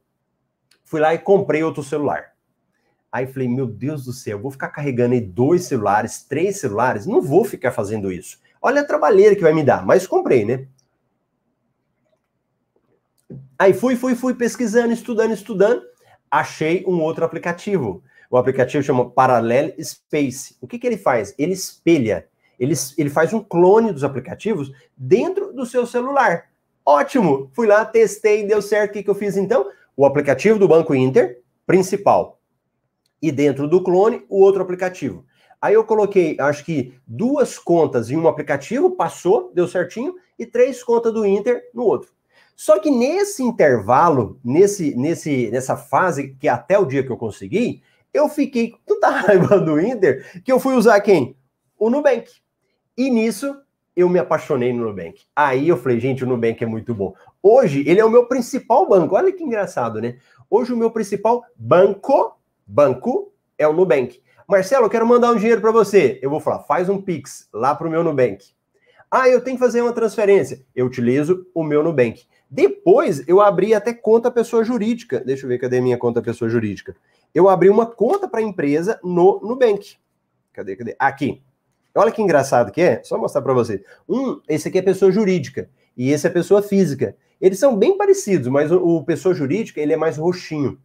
[0.84, 2.34] Fui lá e comprei outro celular.
[3.10, 7.04] Aí falei, meu Deus do céu, vou ficar carregando aí dois celulares, três celulares?
[7.04, 8.43] Não vou ficar fazendo isso.
[8.66, 10.66] Olha a trabalheira que vai me dar, mas comprei, né?
[13.58, 15.82] Aí fui, fui, fui pesquisando, estudando, estudando,
[16.30, 18.02] achei um outro aplicativo.
[18.30, 20.56] O aplicativo chama Parallel Space.
[20.62, 21.34] O que, que ele faz?
[21.36, 22.26] Ele espelha,
[22.58, 26.46] ele, ele faz um clone dos aplicativos dentro do seu celular.
[26.86, 27.50] Ótimo!
[27.52, 28.92] Fui lá, testei, deu certo.
[28.92, 29.70] O que, que eu fiz então?
[29.94, 32.40] O aplicativo do Banco Inter, principal.
[33.20, 35.22] E dentro do clone, o outro aplicativo.
[35.64, 40.84] Aí eu coloquei, acho que duas contas em um aplicativo, passou, deu certinho, e três
[40.84, 42.12] contas do Inter no outro.
[42.54, 47.82] Só que nesse intervalo, nesse, nesse, nessa fase, que até o dia que eu consegui,
[48.12, 51.34] eu fiquei com tanta raiva do Inter que eu fui usar quem?
[51.78, 52.30] O Nubank.
[52.94, 53.56] E nisso
[53.96, 55.22] eu me apaixonei no Nubank.
[55.34, 57.14] Aí eu falei, gente, o Nubank é muito bom.
[57.42, 59.16] Hoje ele é o meu principal banco.
[59.16, 60.18] Olha que engraçado, né?
[60.50, 64.22] Hoje o meu principal banco, banco é o Nubank.
[64.46, 66.18] Marcelo, eu quero mandar um dinheiro para você.
[66.22, 68.44] Eu vou falar, faz um Pix lá para o meu Nubank.
[69.10, 70.62] Ah, eu tenho que fazer uma transferência.
[70.74, 72.24] Eu utilizo o meu Nubank.
[72.50, 75.20] Depois, eu abri até conta pessoa jurídica.
[75.24, 76.94] Deixa eu ver, cadê minha conta pessoa jurídica?
[77.34, 79.96] Eu abri uma conta para empresa no Nubank.
[80.52, 80.94] Cadê, cadê?
[80.98, 81.42] Aqui.
[81.94, 83.02] Olha que engraçado que é.
[83.02, 83.82] Só mostrar para você.
[84.08, 87.16] Um, esse aqui é pessoa jurídica e esse é pessoa física.
[87.40, 90.78] Eles são bem parecidos, mas o, o pessoa jurídica ele é mais roxinho.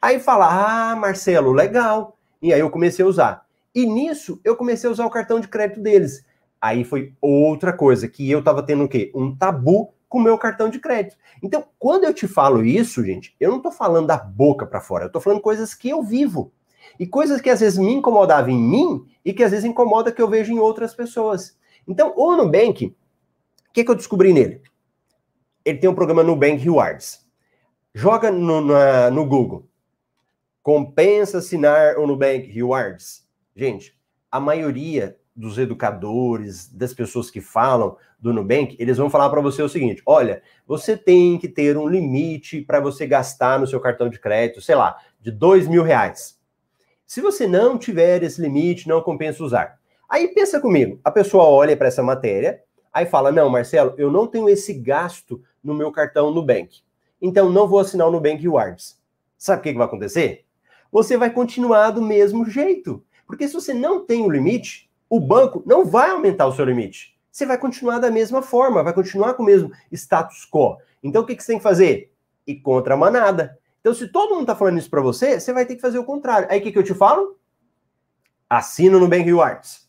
[0.00, 2.16] Aí fala: "Ah, Marcelo, legal.
[2.42, 3.46] E aí eu comecei a usar.
[3.74, 6.24] E nisso eu comecei a usar o cartão de crédito deles.
[6.60, 9.10] Aí foi outra coisa que eu tava tendo o quê?
[9.14, 11.16] Um tabu com o meu cartão de crédito.
[11.42, 15.04] Então, quando eu te falo isso, gente, eu não tô falando da boca para fora,
[15.04, 16.52] eu tô falando coisas que eu vivo.
[16.98, 20.20] E coisas que às vezes me incomodavam em mim e que às vezes incomoda que
[20.20, 21.56] eu vejo em outras pessoas.
[21.86, 24.60] Então, o Nubank, o que, que eu descobri nele?
[25.64, 27.24] Ele tem um programa Nubank Rewards.
[27.94, 29.69] Joga no, na, no Google
[30.62, 33.26] Compensa assinar o Nubank Rewards?
[33.56, 33.98] Gente,
[34.30, 39.62] a maioria dos educadores, das pessoas que falam do Nubank, eles vão falar para você
[39.62, 44.10] o seguinte: olha, você tem que ter um limite para você gastar no seu cartão
[44.10, 46.38] de crédito, sei lá, de dois mil reais.
[47.06, 49.80] Se você não tiver esse limite, não compensa usar.
[50.06, 54.26] Aí pensa comigo, a pessoa olha para essa matéria, aí fala: não, Marcelo, eu não
[54.26, 56.82] tenho esse gasto no meu cartão Nubank.
[57.20, 59.00] Então não vou assinar o Nubank Rewards.
[59.38, 60.44] Sabe o que, que vai acontecer?
[60.90, 63.02] Você vai continuar do mesmo jeito.
[63.26, 67.18] Porque se você não tem o limite, o banco não vai aumentar o seu limite.
[67.30, 70.78] Você vai continuar da mesma forma, vai continuar com o mesmo status quo.
[71.02, 72.12] Então o que, você tem que fazer?
[72.46, 73.58] Ir contra a manada.
[73.80, 76.04] Então, se todo mundo está falando isso para você, você vai ter que fazer o
[76.04, 76.46] contrário.
[76.50, 77.38] Aí o que, que eu te falo?
[78.48, 79.88] Assina no Bank Rewards.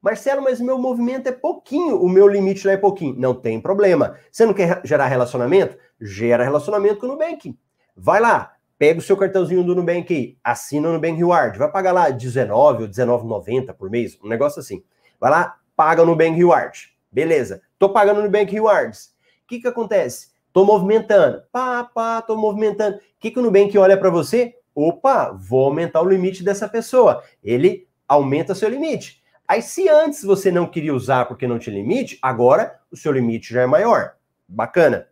[0.00, 3.14] Marcelo, mas meu movimento é pouquinho, o meu limite lá é pouquinho.
[3.18, 4.16] Não tem problema.
[4.30, 5.76] Você não quer gerar relacionamento?
[6.00, 7.56] Gera relacionamento com o Nubank.
[7.96, 11.92] Vai lá, pega o seu cartãozinho do Nubank aí, assina o Nubank Reward, vai pagar
[11.92, 14.82] lá 19 ou 19,90 por mês, um negócio assim.
[15.20, 16.90] Vai lá, paga no Nubank Reward.
[17.10, 19.14] Beleza, tô pagando no Nubank Rewards.
[19.44, 20.28] O que que acontece?
[20.52, 21.42] Tô movimentando.
[21.50, 22.96] Pá, pá, tô movimentando.
[22.96, 24.54] O que que o Nubank olha para você?
[24.74, 27.22] Opa, vou aumentar o limite dessa pessoa.
[27.42, 29.22] Ele aumenta seu limite.
[29.46, 33.52] Aí se antes você não queria usar porque não tinha limite, agora o seu limite
[33.52, 34.14] já é maior.
[34.46, 35.08] Bacana.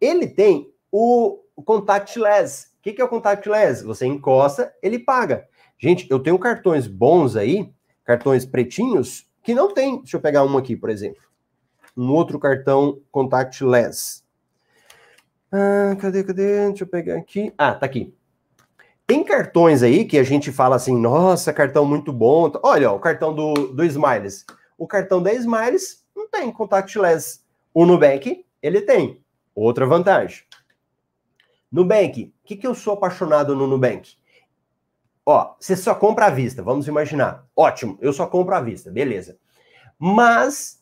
[0.00, 3.82] Ele tem o contactless, que, que é o contactless?
[3.82, 5.48] Você encosta, ele paga.
[5.78, 7.72] Gente, eu tenho cartões bons aí,
[8.04, 10.00] cartões pretinhos, que não tem.
[10.00, 11.22] Deixa eu pegar um aqui, por exemplo.
[11.96, 14.22] um outro cartão contactless.
[15.50, 16.66] Ah, cadê, cadê?
[16.68, 17.54] Deixa eu pegar aqui.
[17.56, 18.14] Ah, tá aqui.
[19.06, 22.52] Tem cartões aí que a gente fala assim, nossa, cartão muito bom.
[22.62, 24.44] Olha, ó, o cartão do, do Smiles.
[24.76, 27.40] O cartão da Smiles não tem contactless.
[27.72, 29.22] O Nubank, ele tem.
[29.54, 30.42] Outra vantagem.
[31.74, 34.14] Nubank, o que, que eu sou apaixonado no Nubank?
[35.26, 37.44] Ó, você só compra à vista, vamos imaginar.
[37.56, 39.36] Ótimo, eu só compro à vista, beleza.
[39.98, 40.80] Mas,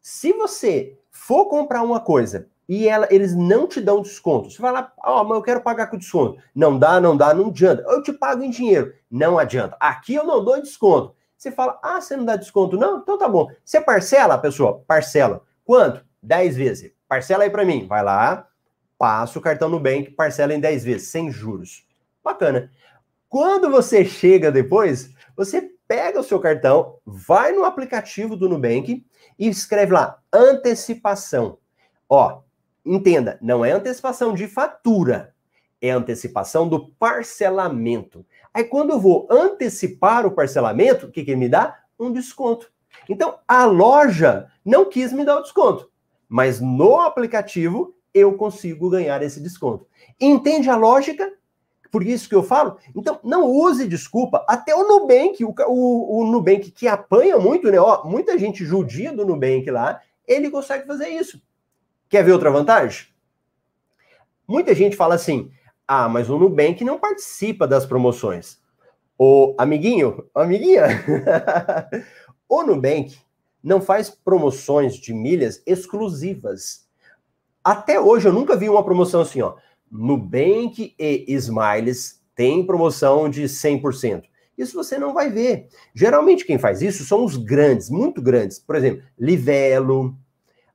[0.00, 4.72] se você for comprar uma coisa e ela, eles não te dão desconto, você vai
[4.72, 6.42] lá, ó, oh, mas eu quero pagar com desconto.
[6.52, 7.84] Não dá, não dá, não adianta.
[7.86, 8.92] Eu te pago em dinheiro.
[9.08, 9.76] Não adianta.
[9.78, 11.14] Aqui eu não dou desconto.
[11.36, 12.76] Você fala, ah, você não dá desconto?
[12.76, 12.98] Não?
[12.98, 13.48] Então tá bom.
[13.64, 14.82] Você parcela, pessoal?
[14.88, 15.44] Parcela.
[15.64, 16.04] Quanto?
[16.20, 16.92] 10 vezes.
[17.06, 17.86] Parcela aí para mim.
[17.86, 18.48] Vai lá,
[19.02, 21.84] passa o cartão no Bank, parcela em 10 vezes, sem juros.
[22.22, 22.70] Bacana.
[23.28, 29.04] Quando você chega depois, você pega o seu cartão, vai no aplicativo do Nubank
[29.36, 31.58] e escreve lá antecipação.
[32.08, 32.42] Ó,
[32.86, 35.34] entenda, não é antecipação de fatura,
[35.80, 38.24] é antecipação do parcelamento.
[38.54, 41.76] Aí quando eu vou antecipar o parcelamento, o que, que me dá?
[41.98, 42.70] Um desconto.
[43.08, 45.90] Então a loja não quis me dar o desconto,
[46.28, 49.86] mas no aplicativo eu consigo ganhar esse desconto.
[50.20, 51.32] Entende a lógica?
[51.92, 52.78] por isso que eu falo.
[52.96, 54.42] Então, não use desculpa.
[54.48, 57.78] Até o Nubank, o, o, o Nubank que apanha muito, né?
[57.78, 61.40] Ó, muita gente judia do Nubank lá, ele consegue fazer isso.
[62.08, 63.08] Quer ver outra vantagem?
[64.48, 65.50] Muita gente fala assim:
[65.86, 68.58] ah, mas o Nubank não participa das promoções.
[69.18, 70.86] O amiguinho, amiguinha,
[72.48, 73.18] o Nubank
[73.62, 76.88] não faz promoções de milhas exclusivas.
[77.64, 79.54] Até hoje eu nunca vi uma promoção assim, ó.
[79.90, 84.24] Nubank e Smiles têm promoção de 100%.
[84.56, 85.68] Isso você não vai ver.
[85.94, 88.58] Geralmente quem faz isso são os grandes, muito grandes.
[88.58, 90.16] Por exemplo, Livelo,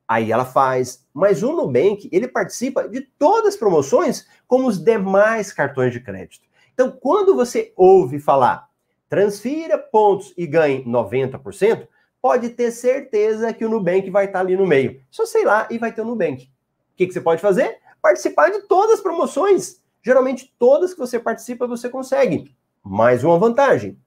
[0.07, 1.05] aí ela faz.
[1.13, 6.47] Mas o Nubank, ele participa de todas as promoções como os demais cartões de crédito.
[6.73, 8.67] Então, quando você ouve falar
[9.09, 11.87] transfira pontos e ganhe 90%,
[12.21, 15.01] pode ter certeza que o Nubank vai estar ali no meio.
[15.09, 16.49] Só sei lá e vai ter o Nubank.
[16.97, 17.79] Que, que você pode fazer?
[18.01, 19.81] participar de todas as promoções.
[20.01, 22.55] Geralmente, todas que você participa, você consegue.
[22.83, 23.99] Mais uma vantagem.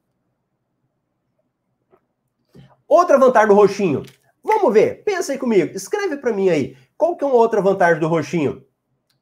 [2.89, 4.03] Outra vantagem do roxinho.
[4.43, 5.05] Vamos ver.
[5.05, 5.77] Pensa aí comigo.
[5.77, 6.77] Escreve para mim aí.
[6.97, 8.65] Qual que é uma outra vantagem do roxinho?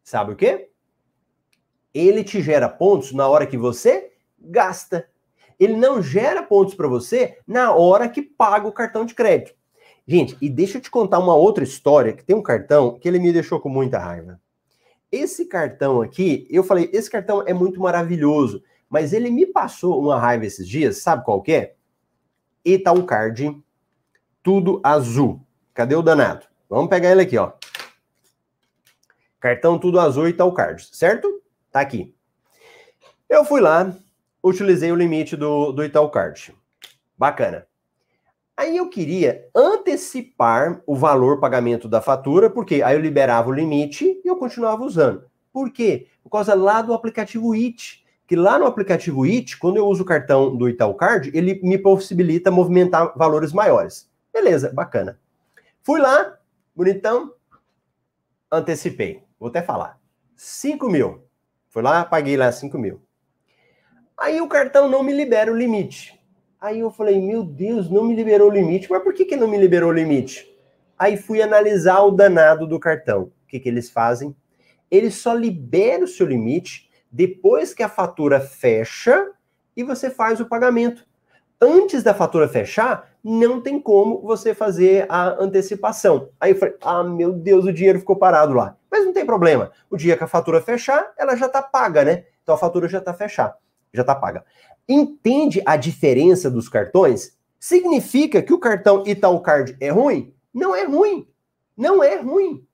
[0.05, 0.71] Sabe o quê?
[1.93, 5.09] Ele te gera pontos na hora que você gasta.
[5.59, 9.57] Ele não gera pontos para você na hora que paga o cartão de crédito.
[10.11, 13.19] Gente, e deixa eu te contar uma outra história que tem um cartão que ele
[13.19, 14.41] me deixou com muita raiva.
[15.13, 20.19] Esse cartão aqui, eu falei, esse cartão é muito maravilhoso, mas ele me passou uma
[20.19, 21.75] raiva esses dias, sabe qual que é?
[22.65, 23.63] Itaú Card,
[24.43, 25.43] tudo azul.
[25.75, 26.47] Cadê o danado?
[26.71, 27.53] Vamos pegar ele aqui, ó.
[29.39, 31.43] Cartão tudo azul Itaú Card, certo?
[31.71, 32.15] Tá aqui.
[33.29, 33.95] Eu fui lá,
[34.43, 36.55] utilizei o limite do, do Itaú Card.
[37.15, 37.69] Bacana.
[38.59, 44.21] Aí eu queria antecipar o valor pagamento da fatura, porque aí eu liberava o limite
[44.25, 45.23] e eu continuava usando.
[45.53, 46.09] Por quê?
[46.25, 48.05] Por causa lá do aplicativo IT.
[48.27, 51.79] Que lá no aplicativo IT, quando eu uso o cartão do Itaú Card, ele me
[51.79, 54.11] possibilita movimentar valores maiores.
[54.33, 55.21] Beleza, bacana.
[55.85, 56.37] Fui lá,
[56.75, 57.33] bonitão,
[58.51, 59.23] antecipei.
[59.39, 60.01] Vou até falar.
[60.35, 61.23] 5 mil.
[61.69, 63.01] Fui lá, paguei lá 5 mil.
[64.19, 66.18] Aí o cartão não me libera o limite.
[66.61, 68.91] Aí eu falei, meu Deus, não me liberou o limite.
[68.91, 70.53] Mas por que, que não me liberou o limite?
[70.99, 73.23] Aí fui analisar o danado do cartão.
[73.23, 74.35] O que, que eles fazem?
[74.91, 79.31] Eles só liberam o seu limite depois que a fatura fecha
[79.77, 81.07] e você faz o pagamento.
[81.61, 86.31] Antes da fatura fechar, não tem como você fazer a antecipação.
[86.41, 88.77] Aí eu falei, ah, meu Deus, o dinheiro ficou parado lá.
[88.91, 89.71] Mas não tem problema.
[89.89, 92.25] O dia que a fatura fechar, ela já está paga, né?
[92.43, 93.55] Então a fatura já está fechada,
[93.93, 94.45] já está paga.
[94.89, 97.37] Entende a diferença dos cartões?
[97.61, 100.33] Significa que o cartão Itaú Card é ruim?
[100.55, 101.29] Não é ruim.
[101.77, 102.67] Não é ruim.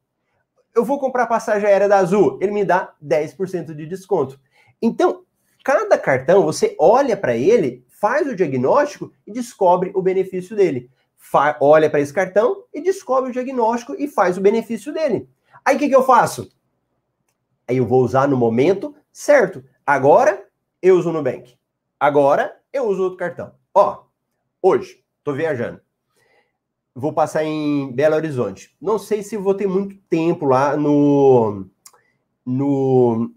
[0.75, 4.41] Eu vou comprar passagem aérea da Azul, ele me dá 10% de desconto.
[4.81, 5.25] Então,
[5.65, 10.91] cada cartão, você olha para ele, faz o diagnóstico e descobre o benefício dele.
[11.17, 15.29] Fa olha para esse cartão e descobre o diagnóstico e faz o benefício dele.
[15.65, 16.51] Aí o que, que eu faço?
[17.67, 19.65] Aí eu vou usar no momento certo.
[19.87, 20.45] Agora
[20.83, 21.57] eu uso no Nubank.
[22.05, 23.55] Agora eu uso outro cartão.
[23.73, 24.03] Ó,
[24.61, 25.81] hoje, tô viajando.
[26.95, 28.77] Vou passar em Belo Horizonte.
[28.79, 31.67] Não sei se vou ter muito tempo lá no.
[32.45, 33.31] no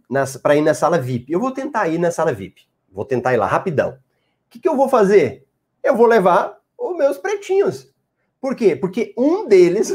[0.44, 1.32] para ir na sala VIP.
[1.32, 2.68] Eu vou tentar ir na sala VIP.
[2.92, 3.92] Vou tentar ir lá rapidão.
[3.92, 5.48] O que, que eu vou fazer?
[5.82, 7.90] Eu vou levar os meus pretinhos.
[8.42, 8.76] Por quê?
[8.76, 9.94] Porque um deles,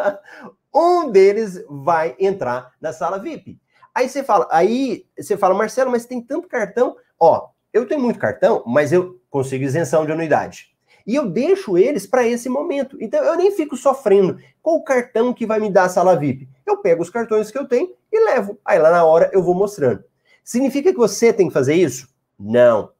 [0.74, 3.60] um deles vai entrar na sala VIP.
[3.94, 6.96] Aí você fala, aí você fala, Marcelo, mas tem tanto cartão.
[7.20, 10.70] Ó, eu tenho muito cartão, mas eu consigo isenção de anuidade.
[11.06, 12.98] E eu deixo eles para esse momento.
[13.00, 14.38] Então eu nem fico sofrendo.
[14.60, 16.46] Qual o cartão que vai me dar a sala VIP?
[16.66, 18.58] Eu pego os cartões que eu tenho e levo.
[18.62, 20.04] Aí lá na hora eu vou mostrando.
[20.44, 22.08] Significa que você tem que fazer isso?
[22.38, 22.92] Não.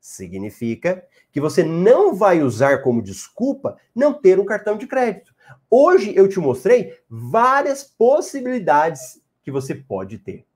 [0.00, 5.34] Significa que você não vai usar como desculpa não ter um cartão de crédito.
[5.68, 10.46] Hoje eu te mostrei várias possibilidades que você pode ter.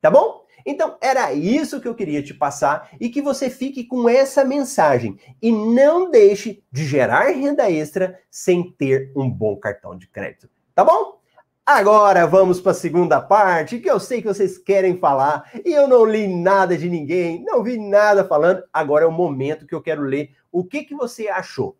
[0.00, 0.45] Tá bom?
[0.66, 5.16] Então, era isso que eu queria te passar e que você fique com essa mensagem
[5.40, 10.50] e não deixe de gerar renda extra sem ter um bom cartão de crédito.
[10.74, 11.20] Tá bom?
[11.64, 15.88] Agora vamos para a segunda parte, que eu sei que vocês querem falar e eu
[15.88, 18.62] não li nada de ninguém, não vi nada falando.
[18.72, 21.76] Agora é o momento que eu quero ler o que, que você achou.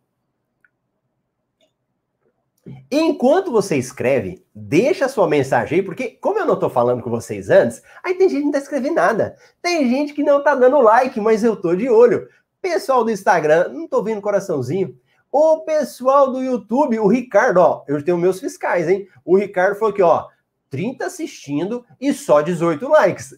[2.91, 7.09] Enquanto você escreve, deixa a sua mensagem aí, porque como eu não estou falando com
[7.09, 9.35] vocês antes, aí tem gente que não está escrevendo nada.
[9.61, 12.27] Tem gente que não está dando like, mas eu tô de olho.
[12.61, 14.97] Pessoal do Instagram, não estou vendo coraçãozinho.
[15.31, 19.07] O pessoal do YouTube, o Ricardo, ó, eu tenho meus fiscais, hein?
[19.25, 20.27] O Ricardo falou aqui, ó,
[20.69, 23.35] 30 assistindo e só 18 likes.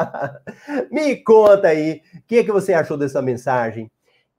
[0.90, 3.90] Me conta aí, o que, é que você achou dessa mensagem?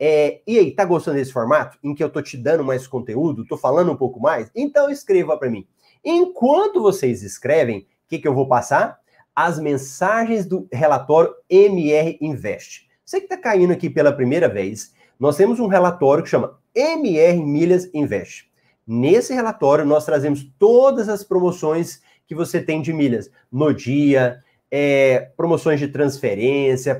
[0.03, 3.45] É, e aí, tá gostando desse formato em que eu tô te dando mais conteúdo,
[3.45, 4.49] tô falando um pouco mais?
[4.55, 5.67] Então escreva para mim.
[6.03, 8.97] Enquanto vocês escrevem, o que, que eu vou passar?
[9.35, 12.89] As mensagens do relatório MR Invest.
[13.05, 17.39] Você que está caindo aqui pela primeira vez, nós temos um relatório que chama MR
[17.43, 18.49] Milhas Invest.
[18.87, 24.39] Nesse relatório, nós trazemos todas as promoções que você tem de milhas no dia,
[24.71, 26.99] é, promoções de transferência,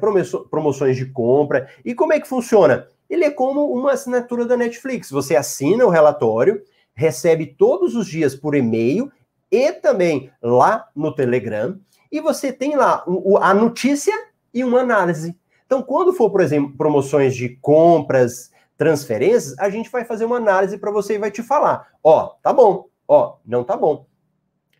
[0.49, 1.69] promoções de compra.
[1.85, 2.87] E como é que funciona?
[3.09, 5.09] Ele é como uma assinatura da Netflix.
[5.09, 6.61] Você assina o relatório,
[6.93, 9.11] recebe todos os dias por e-mail
[9.49, 11.79] e também lá no Telegram,
[12.11, 13.05] e você tem lá
[13.41, 14.13] a notícia
[14.53, 15.35] e uma análise.
[15.65, 20.77] Então, quando for, por exemplo, promoções de compras, transferências, a gente vai fazer uma análise
[20.77, 24.05] para você e vai te falar: ó, tá bom, ó, não tá bom.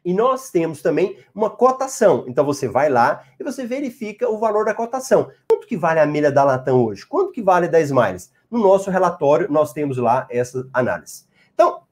[0.04, 2.26] E nós temos também uma cotação.
[2.28, 5.32] Então você vai lá e você verifica o valor da cotação.
[5.48, 7.06] Quanto que vale a milha da Latam hoje?
[7.06, 8.32] Quanto que vale da Smiles?
[8.50, 11.26] No nosso relatório nós temos lá essa análise.
[11.54, 11.84] Então,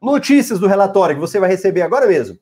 [0.00, 2.38] notícias do relatório que você vai receber agora mesmo.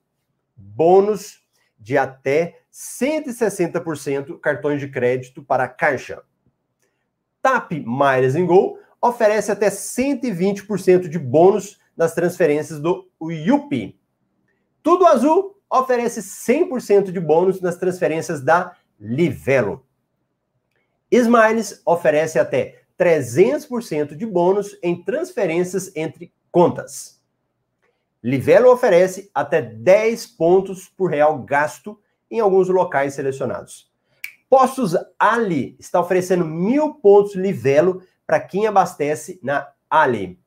[0.56, 1.42] Bônus
[1.78, 6.22] de até 160% cartões de crédito para a Caixa.
[7.40, 13.98] TAP Miles Go oferece até 120% de bônus nas transferências do UIUP.
[14.84, 19.82] Tudo Azul oferece 100% de bônus nas transferências da Livelo.
[21.10, 27.18] Smiles oferece até 300% de bônus em transferências entre contas.
[28.22, 31.98] Livelo oferece até 10 pontos por real gasto
[32.30, 33.90] em alguns locais selecionados.
[34.50, 40.43] Postos Ali está oferecendo mil pontos Livelo para quem abastece na Ali.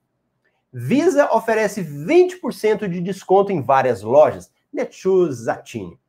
[0.80, 4.52] Visa oferece 20% de desconto em várias lojas.
[4.72, 6.00] Netshoes, Zatini.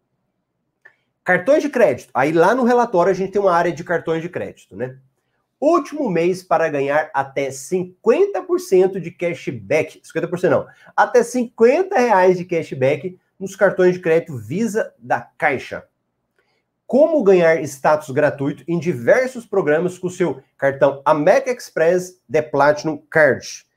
[1.24, 2.10] Cartões de crédito.
[2.12, 4.98] Aí lá no relatório a gente tem uma área de cartões de crédito, né?
[5.58, 10.02] Último mês para ganhar até 50% de cashback.
[10.02, 10.66] 50% não.
[10.94, 15.88] Até 50 reais de cashback nos cartões de crédito Visa da Caixa
[16.86, 22.96] como ganhar status gratuito em diversos programas com o seu cartão American Express The Platinum
[23.10, 23.67] Card.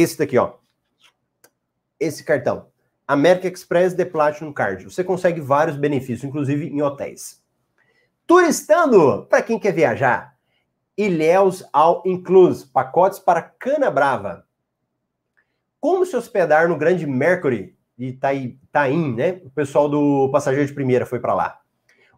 [0.00, 0.54] Esse daqui, ó.
[1.98, 2.68] Esse cartão.
[3.06, 4.84] American Express The Platinum Card.
[4.84, 7.42] Você consegue vários benefícios, inclusive em hotéis.
[8.26, 10.34] Turistando, para quem quer viajar.
[10.96, 14.46] Ilhéus All Inclus, pacotes para Cana Brava.
[15.78, 19.42] Como se hospedar no Grande Mercury de Itaim, né?
[19.44, 21.60] O pessoal do Passageiro de Primeira foi para lá.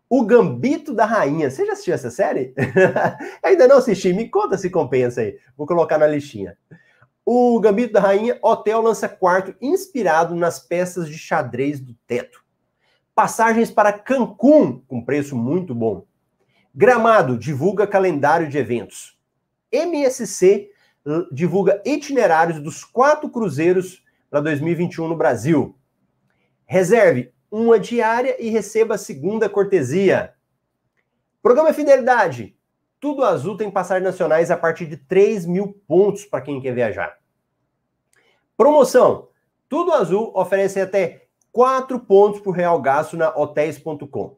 [0.08, 1.50] O Gambito da Rainha.
[1.50, 2.54] Você já assistiu essa série?
[3.42, 4.12] Ainda não assisti?
[4.12, 5.36] Me conta se compensa aí.
[5.56, 6.56] Vou colocar na listinha.
[7.24, 12.42] O Gambito da Rainha, hotel lança quarto inspirado nas peças de xadrez do teto.
[13.14, 16.04] Passagens para Cancún, com preço muito bom.
[16.74, 19.18] Gramado divulga calendário de eventos.
[19.70, 20.70] MSC
[21.30, 25.76] divulga itinerários dos quatro cruzeiros para 2021 no Brasil.
[26.64, 30.32] Reserve uma diária e receba a segunda cortesia.
[31.42, 32.56] Programa Fidelidade.
[33.02, 37.18] Tudo Azul tem passagens nacionais a partir de 3 mil pontos para quem quer viajar.
[38.56, 39.28] Promoção.
[39.68, 44.36] Tudo Azul oferece até 4 pontos por real gasto na hotéis.com.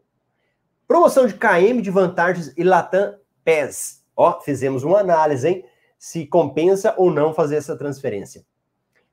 [0.89, 4.03] Promoção de KM de vantagens e Latam PES.
[4.17, 5.65] Ó, fizemos uma análise, hein?
[5.99, 8.47] Se compensa ou não fazer essa transferência.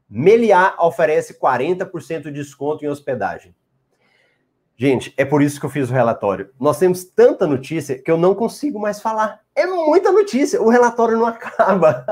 [0.10, 3.54] Meliá oferece 40% de desconto em hospedagem.
[4.82, 6.50] Gente, é por isso que eu fiz o relatório.
[6.60, 9.40] Nós temos tanta notícia que eu não consigo mais falar.
[9.54, 12.04] É muita notícia, o relatório não acaba.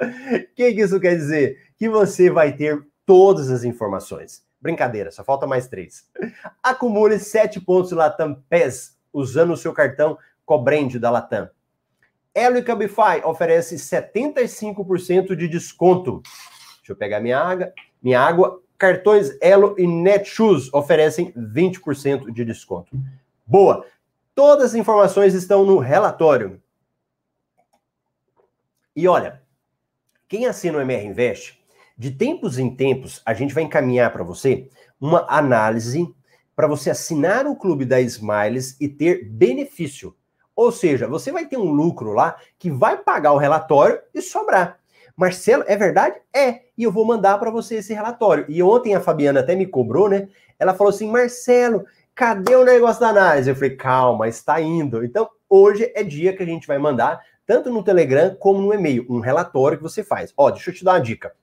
[0.00, 1.58] O que, que isso quer dizer?
[1.76, 4.42] Que você vai ter todas as informações.
[4.58, 6.08] Brincadeira, só falta mais três.
[6.62, 11.50] Acumule sete pontos Latam PES usando o seu cartão Cobrende da Latam.
[12.34, 16.22] Elo e Cabify oferece 75% de desconto.
[16.78, 17.74] Deixa eu pegar minha água.
[18.02, 18.62] Minha água.
[18.80, 22.96] Cartões Elo e Netshoes oferecem 20% de desconto.
[23.46, 23.84] Boa!
[24.34, 26.62] Todas as informações estão no relatório.
[28.96, 29.42] E olha,
[30.26, 31.62] quem assina o MR Invest,
[31.94, 36.10] de tempos em tempos, a gente vai encaminhar para você uma análise
[36.56, 40.16] para você assinar o clube da Smiles e ter benefício.
[40.56, 44.79] Ou seja, você vai ter um lucro lá que vai pagar o relatório e sobrar.
[45.16, 46.16] Marcelo, é verdade?
[46.34, 46.62] É.
[46.76, 48.44] E eu vou mandar para você esse relatório.
[48.48, 50.28] E ontem a Fabiana até me cobrou, né?
[50.58, 51.84] Ela falou assim: Marcelo,
[52.14, 53.48] cadê o negócio da análise?
[53.48, 55.04] Eu falei: calma, está indo.
[55.04, 59.06] Então, hoje é dia que a gente vai mandar, tanto no Telegram como no e-mail,
[59.08, 60.32] um relatório que você faz.
[60.36, 61.34] Ó, deixa eu te dar uma dica.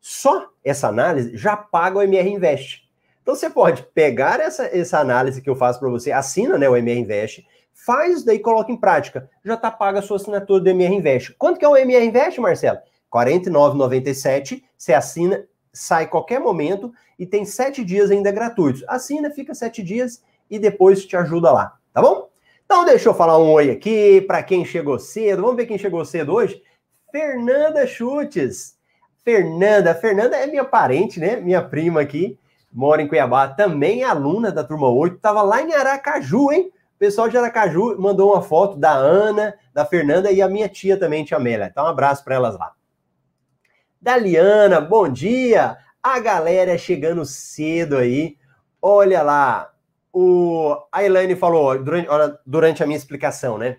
[0.00, 2.82] Só essa análise já paga o MR Invest.
[3.22, 6.76] Então você pode pegar essa, essa análise que eu faço para você, assina né, o
[6.76, 9.28] MR Invest, Faz daí coloca em prática.
[9.44, 11.34] Já está paga a sua assinatura do MR Invest.
[11.38, 12.78] Quanto que é o MR Invest, Marcelo?
[13.12, 14.62] R$ 49,97.
[14.76, 18.84] Você assina, sai qualquer momento e tem sete dias ainda gratuitos.
[18.88, 22.28] Assina, fica sete dias e depois te ajuda lá, tá bom?
[22.64, 25.42] Então deixa eu falar um oi aqui para quem chegou cedo.
[25.42, 26.62] Vamos ver quem chegou cedo hoje?
[27.10, 28.76] Fernanda Chutes.
[29.24, 31.36] Fernanda, Fernanda é minha parente, né?
[31.36, 32.38] Minha prima aqui,
[32.72, 36.72] mora em Cuiabá, também é aluna da turma 8, estava lá em Aracaju, hein?
[37.02, 41.24] Pessoal de Aracaju mandou uma foto da Ana, da Fernanda e a minha tia também,
[41.24, 41.66] tia Amélia.
[41.68, 42.74] Então, um abraço para elas lá.
[44.00, 45.76] Daliana, bom dia!
[46.00, 48.36] A galera chegando cedo aí.
[48.80, 49.72] Olha lá,
[50.12, 52.08] o, a Elaine falou durante,
[52.46, 53.78] durante a minha explicação, né?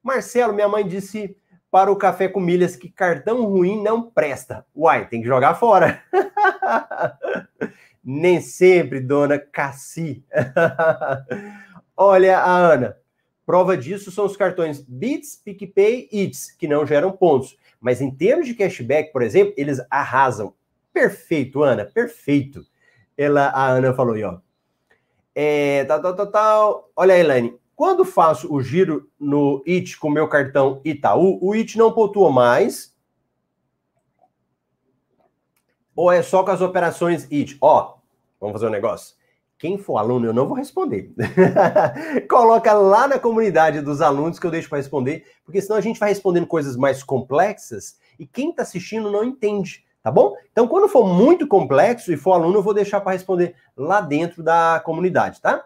[0.00, 1.36] Marcelo, minha mãe disse
[1.68, 4.64] para o café com milhas que cartão ruim não presta.
[4.72, 6.00] Uai, tem que jogar fora.
[8.04, 10.24] Nem sempre, dona Cassi.
[12.04, 12.96] Olha, a Ana,
[13.46, 17.56] prova disso são os cartões Bits, PicPay e Its, que não geram pontos.
[17.80, 20.52] Mas em termos de cashback, por exemplo, eles arrasam.
[20.92, 22.66] Perfeito, Ana, perfeito.
[23.16, 24.38] Ela, a Ana falou aí, ó.
[25.32, 26.90] É, tal, tal, tal, tal.
[26.96, 31.92] Olha, Elaine, quando faço o giro no IT com meu cartão Itaú, o IT não
[31.92, 32.96] pontua mais.
[35.94, 37.58] Ou é só com as operações IT?
[37.60, 37.94] Ó,
[38.40, 39.21] vamos fazer um negócio.
[39.62, 41.12] Quem for aluno, eu não vou responder.
[42.28, 46.00] Coloca lá na comunidade dos alunos que eu deixo para responder, porque senão a gente
[46.00, 50.34] vai respondendo coisas mais complexas e quem está assistindo não entende, tá bom?
[50.50, 54.42] Então, quando for muito complexo e for aluno, eu vou deixar para responder lá dentro
[54.42, 55.64] da comunidade, tá?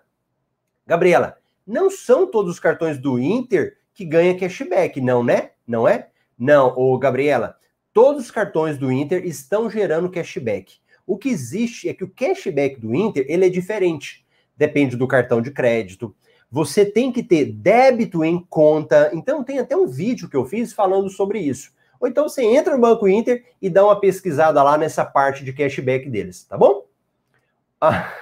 [0.86, 5.52] Gabriela, não são todos os cartões do Inter que ganham cashback, não, né?
[5.66, 6.08] Não é?
[6.38, 7.56] Não, ô Gabriela,
[7.94, 10.80] todos os cartões do Inter estão gerando cashback.
[11.06, 14.26] O que existe é que o cashback do Inter ele é diferente.
[14.56, 16.14] Depende do cartão de crédito.
[16.50, 19.10] Você tem que ter débito em conta.
[19.12, 21.72] Então tem até um vídeo que eu fiz falando sobre isso.
[22.00, 25.52] Ou então você entra no Banco Inter e dá uma pesquisada lá nessa parte de
[25.52, 26.84] cashback deles, tá bom?
[27.80, 28.12] Ah,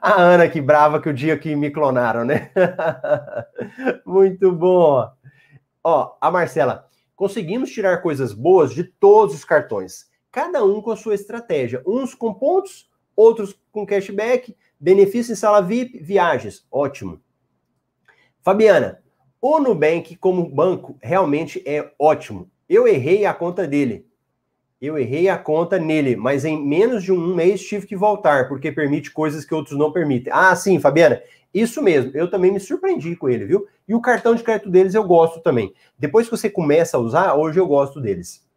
[0.00, 2.50] a Ana que brava que o dia que me clonaram, né?
[4.04, 5.08] Muito bom.
[5.82, 10.96] Ó, a Marcela, conseguimos tirar coisas boas de todos os cartões cada um com a
[10.96, 11.82] sua estratégia.
[11.86, 16.66] Uns com pontos, outros com cashback, benefício em sala VIP, viagens.
[16.70, 17.20] Ótimo.
[18.42, 19.02] Fabiana,
[19.40, 22.50] o Nubank como banco realmente é ótimo.
[22.68, 24.06] Eu errei a conta dele.
[24.80, 28.72] Eu errei a conta nele, mas em menos de um mês tive que voltar, porque
[28.72, 30.32] permite coisas que outros não permitem.
[30.34, 31.22] Ah, sim, Fabiana,
[31.52, 32.12] isso mesmo.
[32.14, 33.66] Eu também me surpreendi com ele, viu?
[33.86, 35.74] E o cartão de crédito deles eu gosto também.
[35.98, 38.48] Depois que você começa a usar, hoje eu gosto deles.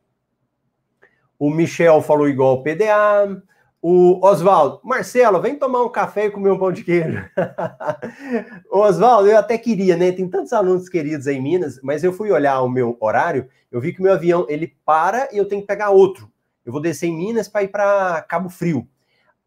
[1.37, 3.41] O Michel falou igual o PDA.
[3.81, 7.21] O Oswaldo, Marcelo, vem tomar um café e comer um pão de queijo.
[8.71, 10.13] Oswaldo, eu até queria, né?
[10.13, 13.81] Tem tantos alunos queridos aí em Minas, mas eu fui olhar o meu horário, eu
[13.81, 16.31] vi que o meu avião ele para e eu tenho que pegar outro.
[16.65, 18.87] Eu vou descer em Minas para ir para Cabo Frio.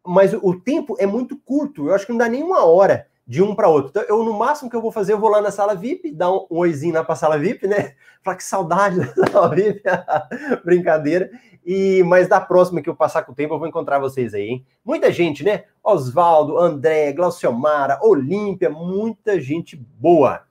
[0.05, 3.43] Mas o tempo é muito curto, eu acho que não dá nem uma hora de
[3.43, 3.89] um para outro.
[3.89, 6.31] Então, eu, no máximo que eu vou fazer, eu vou lá na sala VIP, dar
[6.31, 7.95] um, um oizinho lá para a sala VIP, né?
[8.23, 9.81] Falar que saudade da sala VIP.
[10.63, 11.29] Brincadeira.
[11.65, 14.47] E Mas da próxima que eu passar com o tempo, eu vou encontrar vocês aí,
[14.47, 14.65] hein?
[14.85, 15.65] Muita gente, né?
[15.83, 20.43] Oswaldo, André, Glauciomara, Olímpia, muita gente boa.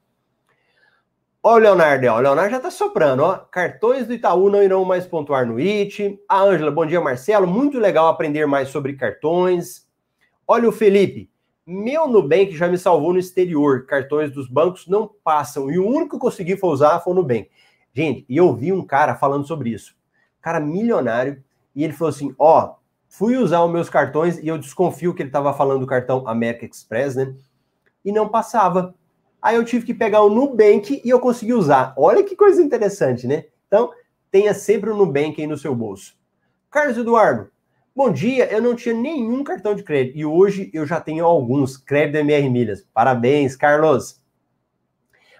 [1.43, 3.37] Ó, o Leonardo, ó, o Leonardo já tá soprando, ó.
[3.37, 6.20] Cartões do Itaú não irão mais pontuar no IT.
[6.29, 7.47] A Ângela, bom dia, Marcelo.
[7.47, 9.87] Muito legal aprender mais sobre cartões.
[10.47, 11.31] Olha o Felipe.
[11.69, 13.87] Meu Nubank já me salvou no exterior.
[13.87, 15.69] Cartões dos bancos não passam.
[15.69, 17.51] E o único que eu consegui foi usar foi o Nubank.
[17.93, 19.97] Gente, e eu vi um cara falando sobre isso.
[20.41, 21.43] Cara milionário.
[21.75, 22.77] E ele falou assim: ó,
[23.09, 26.69] fui usar os meus cartões e eu desconfio que ele estava falando do cartão American
[26.69, 27.35] Express, né?
[28.05, 28.95] E não passava.
[29.43, 31.95] Aí eu tive que pegar o Nubank e eu consegui usar.
[31.97, 33.47] Olha que coisa interessante, né?
[33.67, 33.91] Então,
[34.31, 36.17] tenha sempre o Nubank aí no seu bolso.
[36.71, 37.51] Carlos Eduardo,
[37.97, 38.53] bom dia.
[38.53, 41.78] Eu não tinha nenhum cartão de crédito e hoje eu já tenho alguns.
[41.78, 42.86] Crédito MR Milhas.
[42.92, 44.20] Parabéns, Carlos.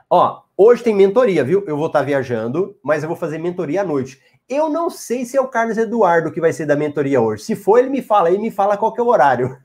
[0.09, 1.63] Ó, hoje tem mentoria, viu?
[1.67, 4.23] Eu vou estar viajando, mas eu vou fazer mentoria à noite.
[4.49, 7.43] Eu não sei se é o Carlos Eduardo que vai ser da mentoria hoje.
[7.43, 9.59] Se for, ele me fala aí, me fala qual que é o horário.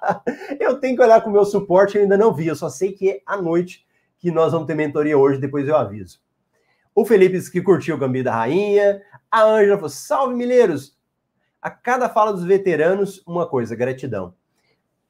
[0.58, 2.46] eu tenho que olhar com o meu suporte, eu ainda não vi.
[2.46, 3.84] Eu só sei que é à noite
[4.18, 6.20] que nós vamos ter mentoria hoje, depois eu aviso.
[6.94, 9.02] O Felipe disse que curtiu o Gambi da Rainha.
[9.30, 10.97] A Ângela falou: salve, Mineiros!
[11.60, 14.34] A cada fala dos veteranos, uma coisa, gratidão.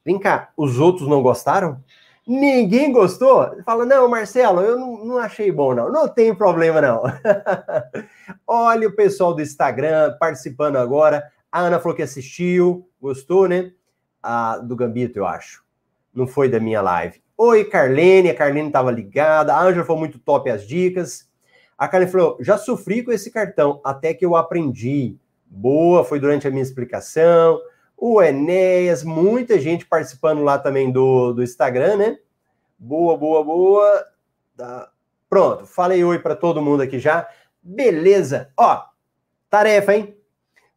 [0.05, 1.83] Vem cá, os outros não gostaram?
[2.27, 3.63] Ninguém gostou?
[3.65, 5.91] Fala, não, Marcelo, eu não, não achei bom, não.
[5.91, 7.03] Não tem problema, não.
[8.47, 11.25] Olha o pessoal do Instagram participando agora.
[11.51, 13.73] A Ana falou que assistiu, gostou, né?
[14.23, 15.65] Ah, do Gambito, eu acho.
[16.15, 17.23] Não foi da minha live.
[17.37, 18.29] Oi, Carlene.
[18.29, 19.55] A Carlene estava ligada.
[19.55, 21.29] A Ângela foi muito top as dicas.
[21.79, 25.17] A Carlene falou: já sofri com esse cartão até que eu aprendi.
[25.51, 27.61] Boa, foi durante a minha explicação.
[27.97, 32.19] O Enéas, muita gente participando lá também do, do Instagram, né?
[32.79, 34.07] Boa, boa, boa.
[34.57, 34.91] Tá.
[35.29, 37.29] Pronto, falei oi para todo mundo aqui já.
[37.63, 38.51] Beleza.
[38.57, 38.85] Ó,
[39.51, 40.17] tarefa, hein?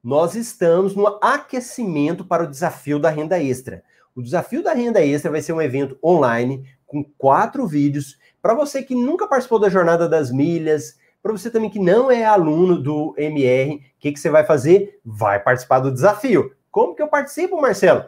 [0.04, 3.84] Nós estamos no aquecimento para o desafio da renda extra.
[4.16, 8.82] O desafio da renda extra vai ser um evento online com quatro vídeos para você
[8.82, 13.14] que nunca participou da jornada das milhas, para você também que não é aluno do
[13.18, 15.00] MR, o que, que você vai fazer?
[15.06, 16.52] Vai participar do desafio.
[16.72, 18.06] Como que eu participo, Marcelo?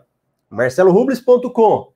[0.53, 1.91] marcelorubles.com.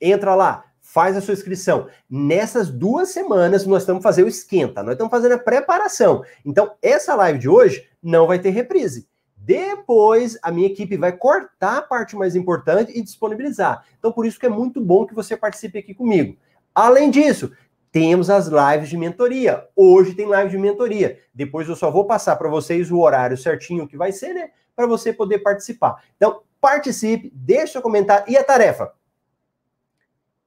[0.00, 1.88] Entra lá, faz a sua inscrição.
[2.08, 6.22] Nessas duas semanas nós estamos fazendo o esquenta, nós estamos fazendo a preparação.
[6.44, 9.08] Então, essa live de hoje não vai ter reprise.
[9.36, 13.84] Depois, a minha equipe vai cortar a parte mais importante e disponibilizar.
[13.98, 16.36] Então, por isso que é muito bom que você participe aqui comigo.
[16.74, 17.52] Além disso,
[17.94, 19.68] temos as lives de mentoria.
[19.76, 21.20] Hoje tem live de mentoria.
[21.32, 24.50] Depois eu só vou passar para vocês o horário certinho que vai ser, né?
[24.74, 26.02] Para você poder participar.
[26.16, 28.24] Então, participe, deixe seu comentário.
[28.26, 28.86] E a tarefa?
[28.86, 28.90] O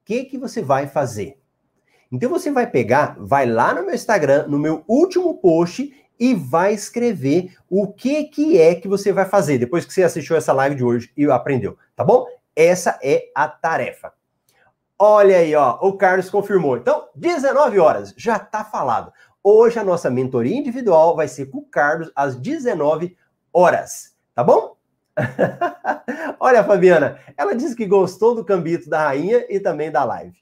[0.04, 1.39] que, que você vai fazer?
[2.12, 6.74] Então, você vai pegar, vai lá no meu Instagram, no meu último post e vai
[6.74, 10.76] escrever o que, que é que você vai fazer depois que você assistiu essa live
[10.76, 12.28] de hoje e aprendeu, tá bom?
[12.54, 14.16] Essa é a tarefa.
[15.00, 16.78] Olha aí, ó, o Carlos confirmou.
[16.78, 19.12] Então, 19 horas, já tá falado.
[19.43, 23.16] Hoje a nossa mentoria individual vai ser com o Carlos às 19
[23.54, 24.76] horas, tá bom?
[26.39, 30.36] Olha Fabiana, ela disse que gostou do cambito da rainha e também da live.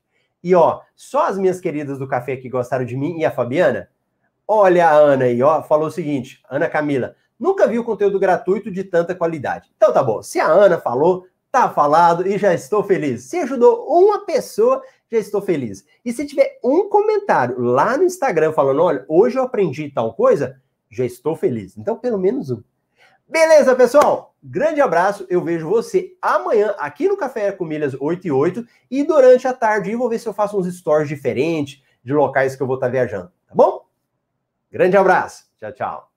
[0.44, 3.90] E ó, só as minhas queridas do café que gostaram de mim e a Fabiana,
[4.48, 8.70] Olha a Ana aí, ó, falou o seguinte, Ana Camila, nunca vi o conteúdo gratuito
[8.70, 9.72] de tanta qualidade.
[9.76, 11.26] Então tá bom, se a Ana falou,
[11.56, 13.24] tá falado e já estou feliz.
[13.24, 15.86] Se ajudou uma pessoa, já estou feliz.
[16.04, 20.60] E se tiver um comentário lá no Instagram falando, olha, hoje eu aprendi tal coisa,
[20.92, 21.78] já estou feliz.
[21.78, 22.62] Então, pelo menos um.
[23.26, 24.36] Beleza, pessoal?
[24.44, 25.26] Grande abraço.
[25.30, 29.54] Eu vejo você amanhã aqui no Café com Milhas 8 e 8 e durante a
[29.54, 32.76] tarde eu vou ver se eu faço uns stories diferentes de locais que eu vou
[32.76, 33.86] estar viajando, tá bom?
[34.70, 35.46] Grande abraço.
[35.58, 36.15] Tchau, tchau.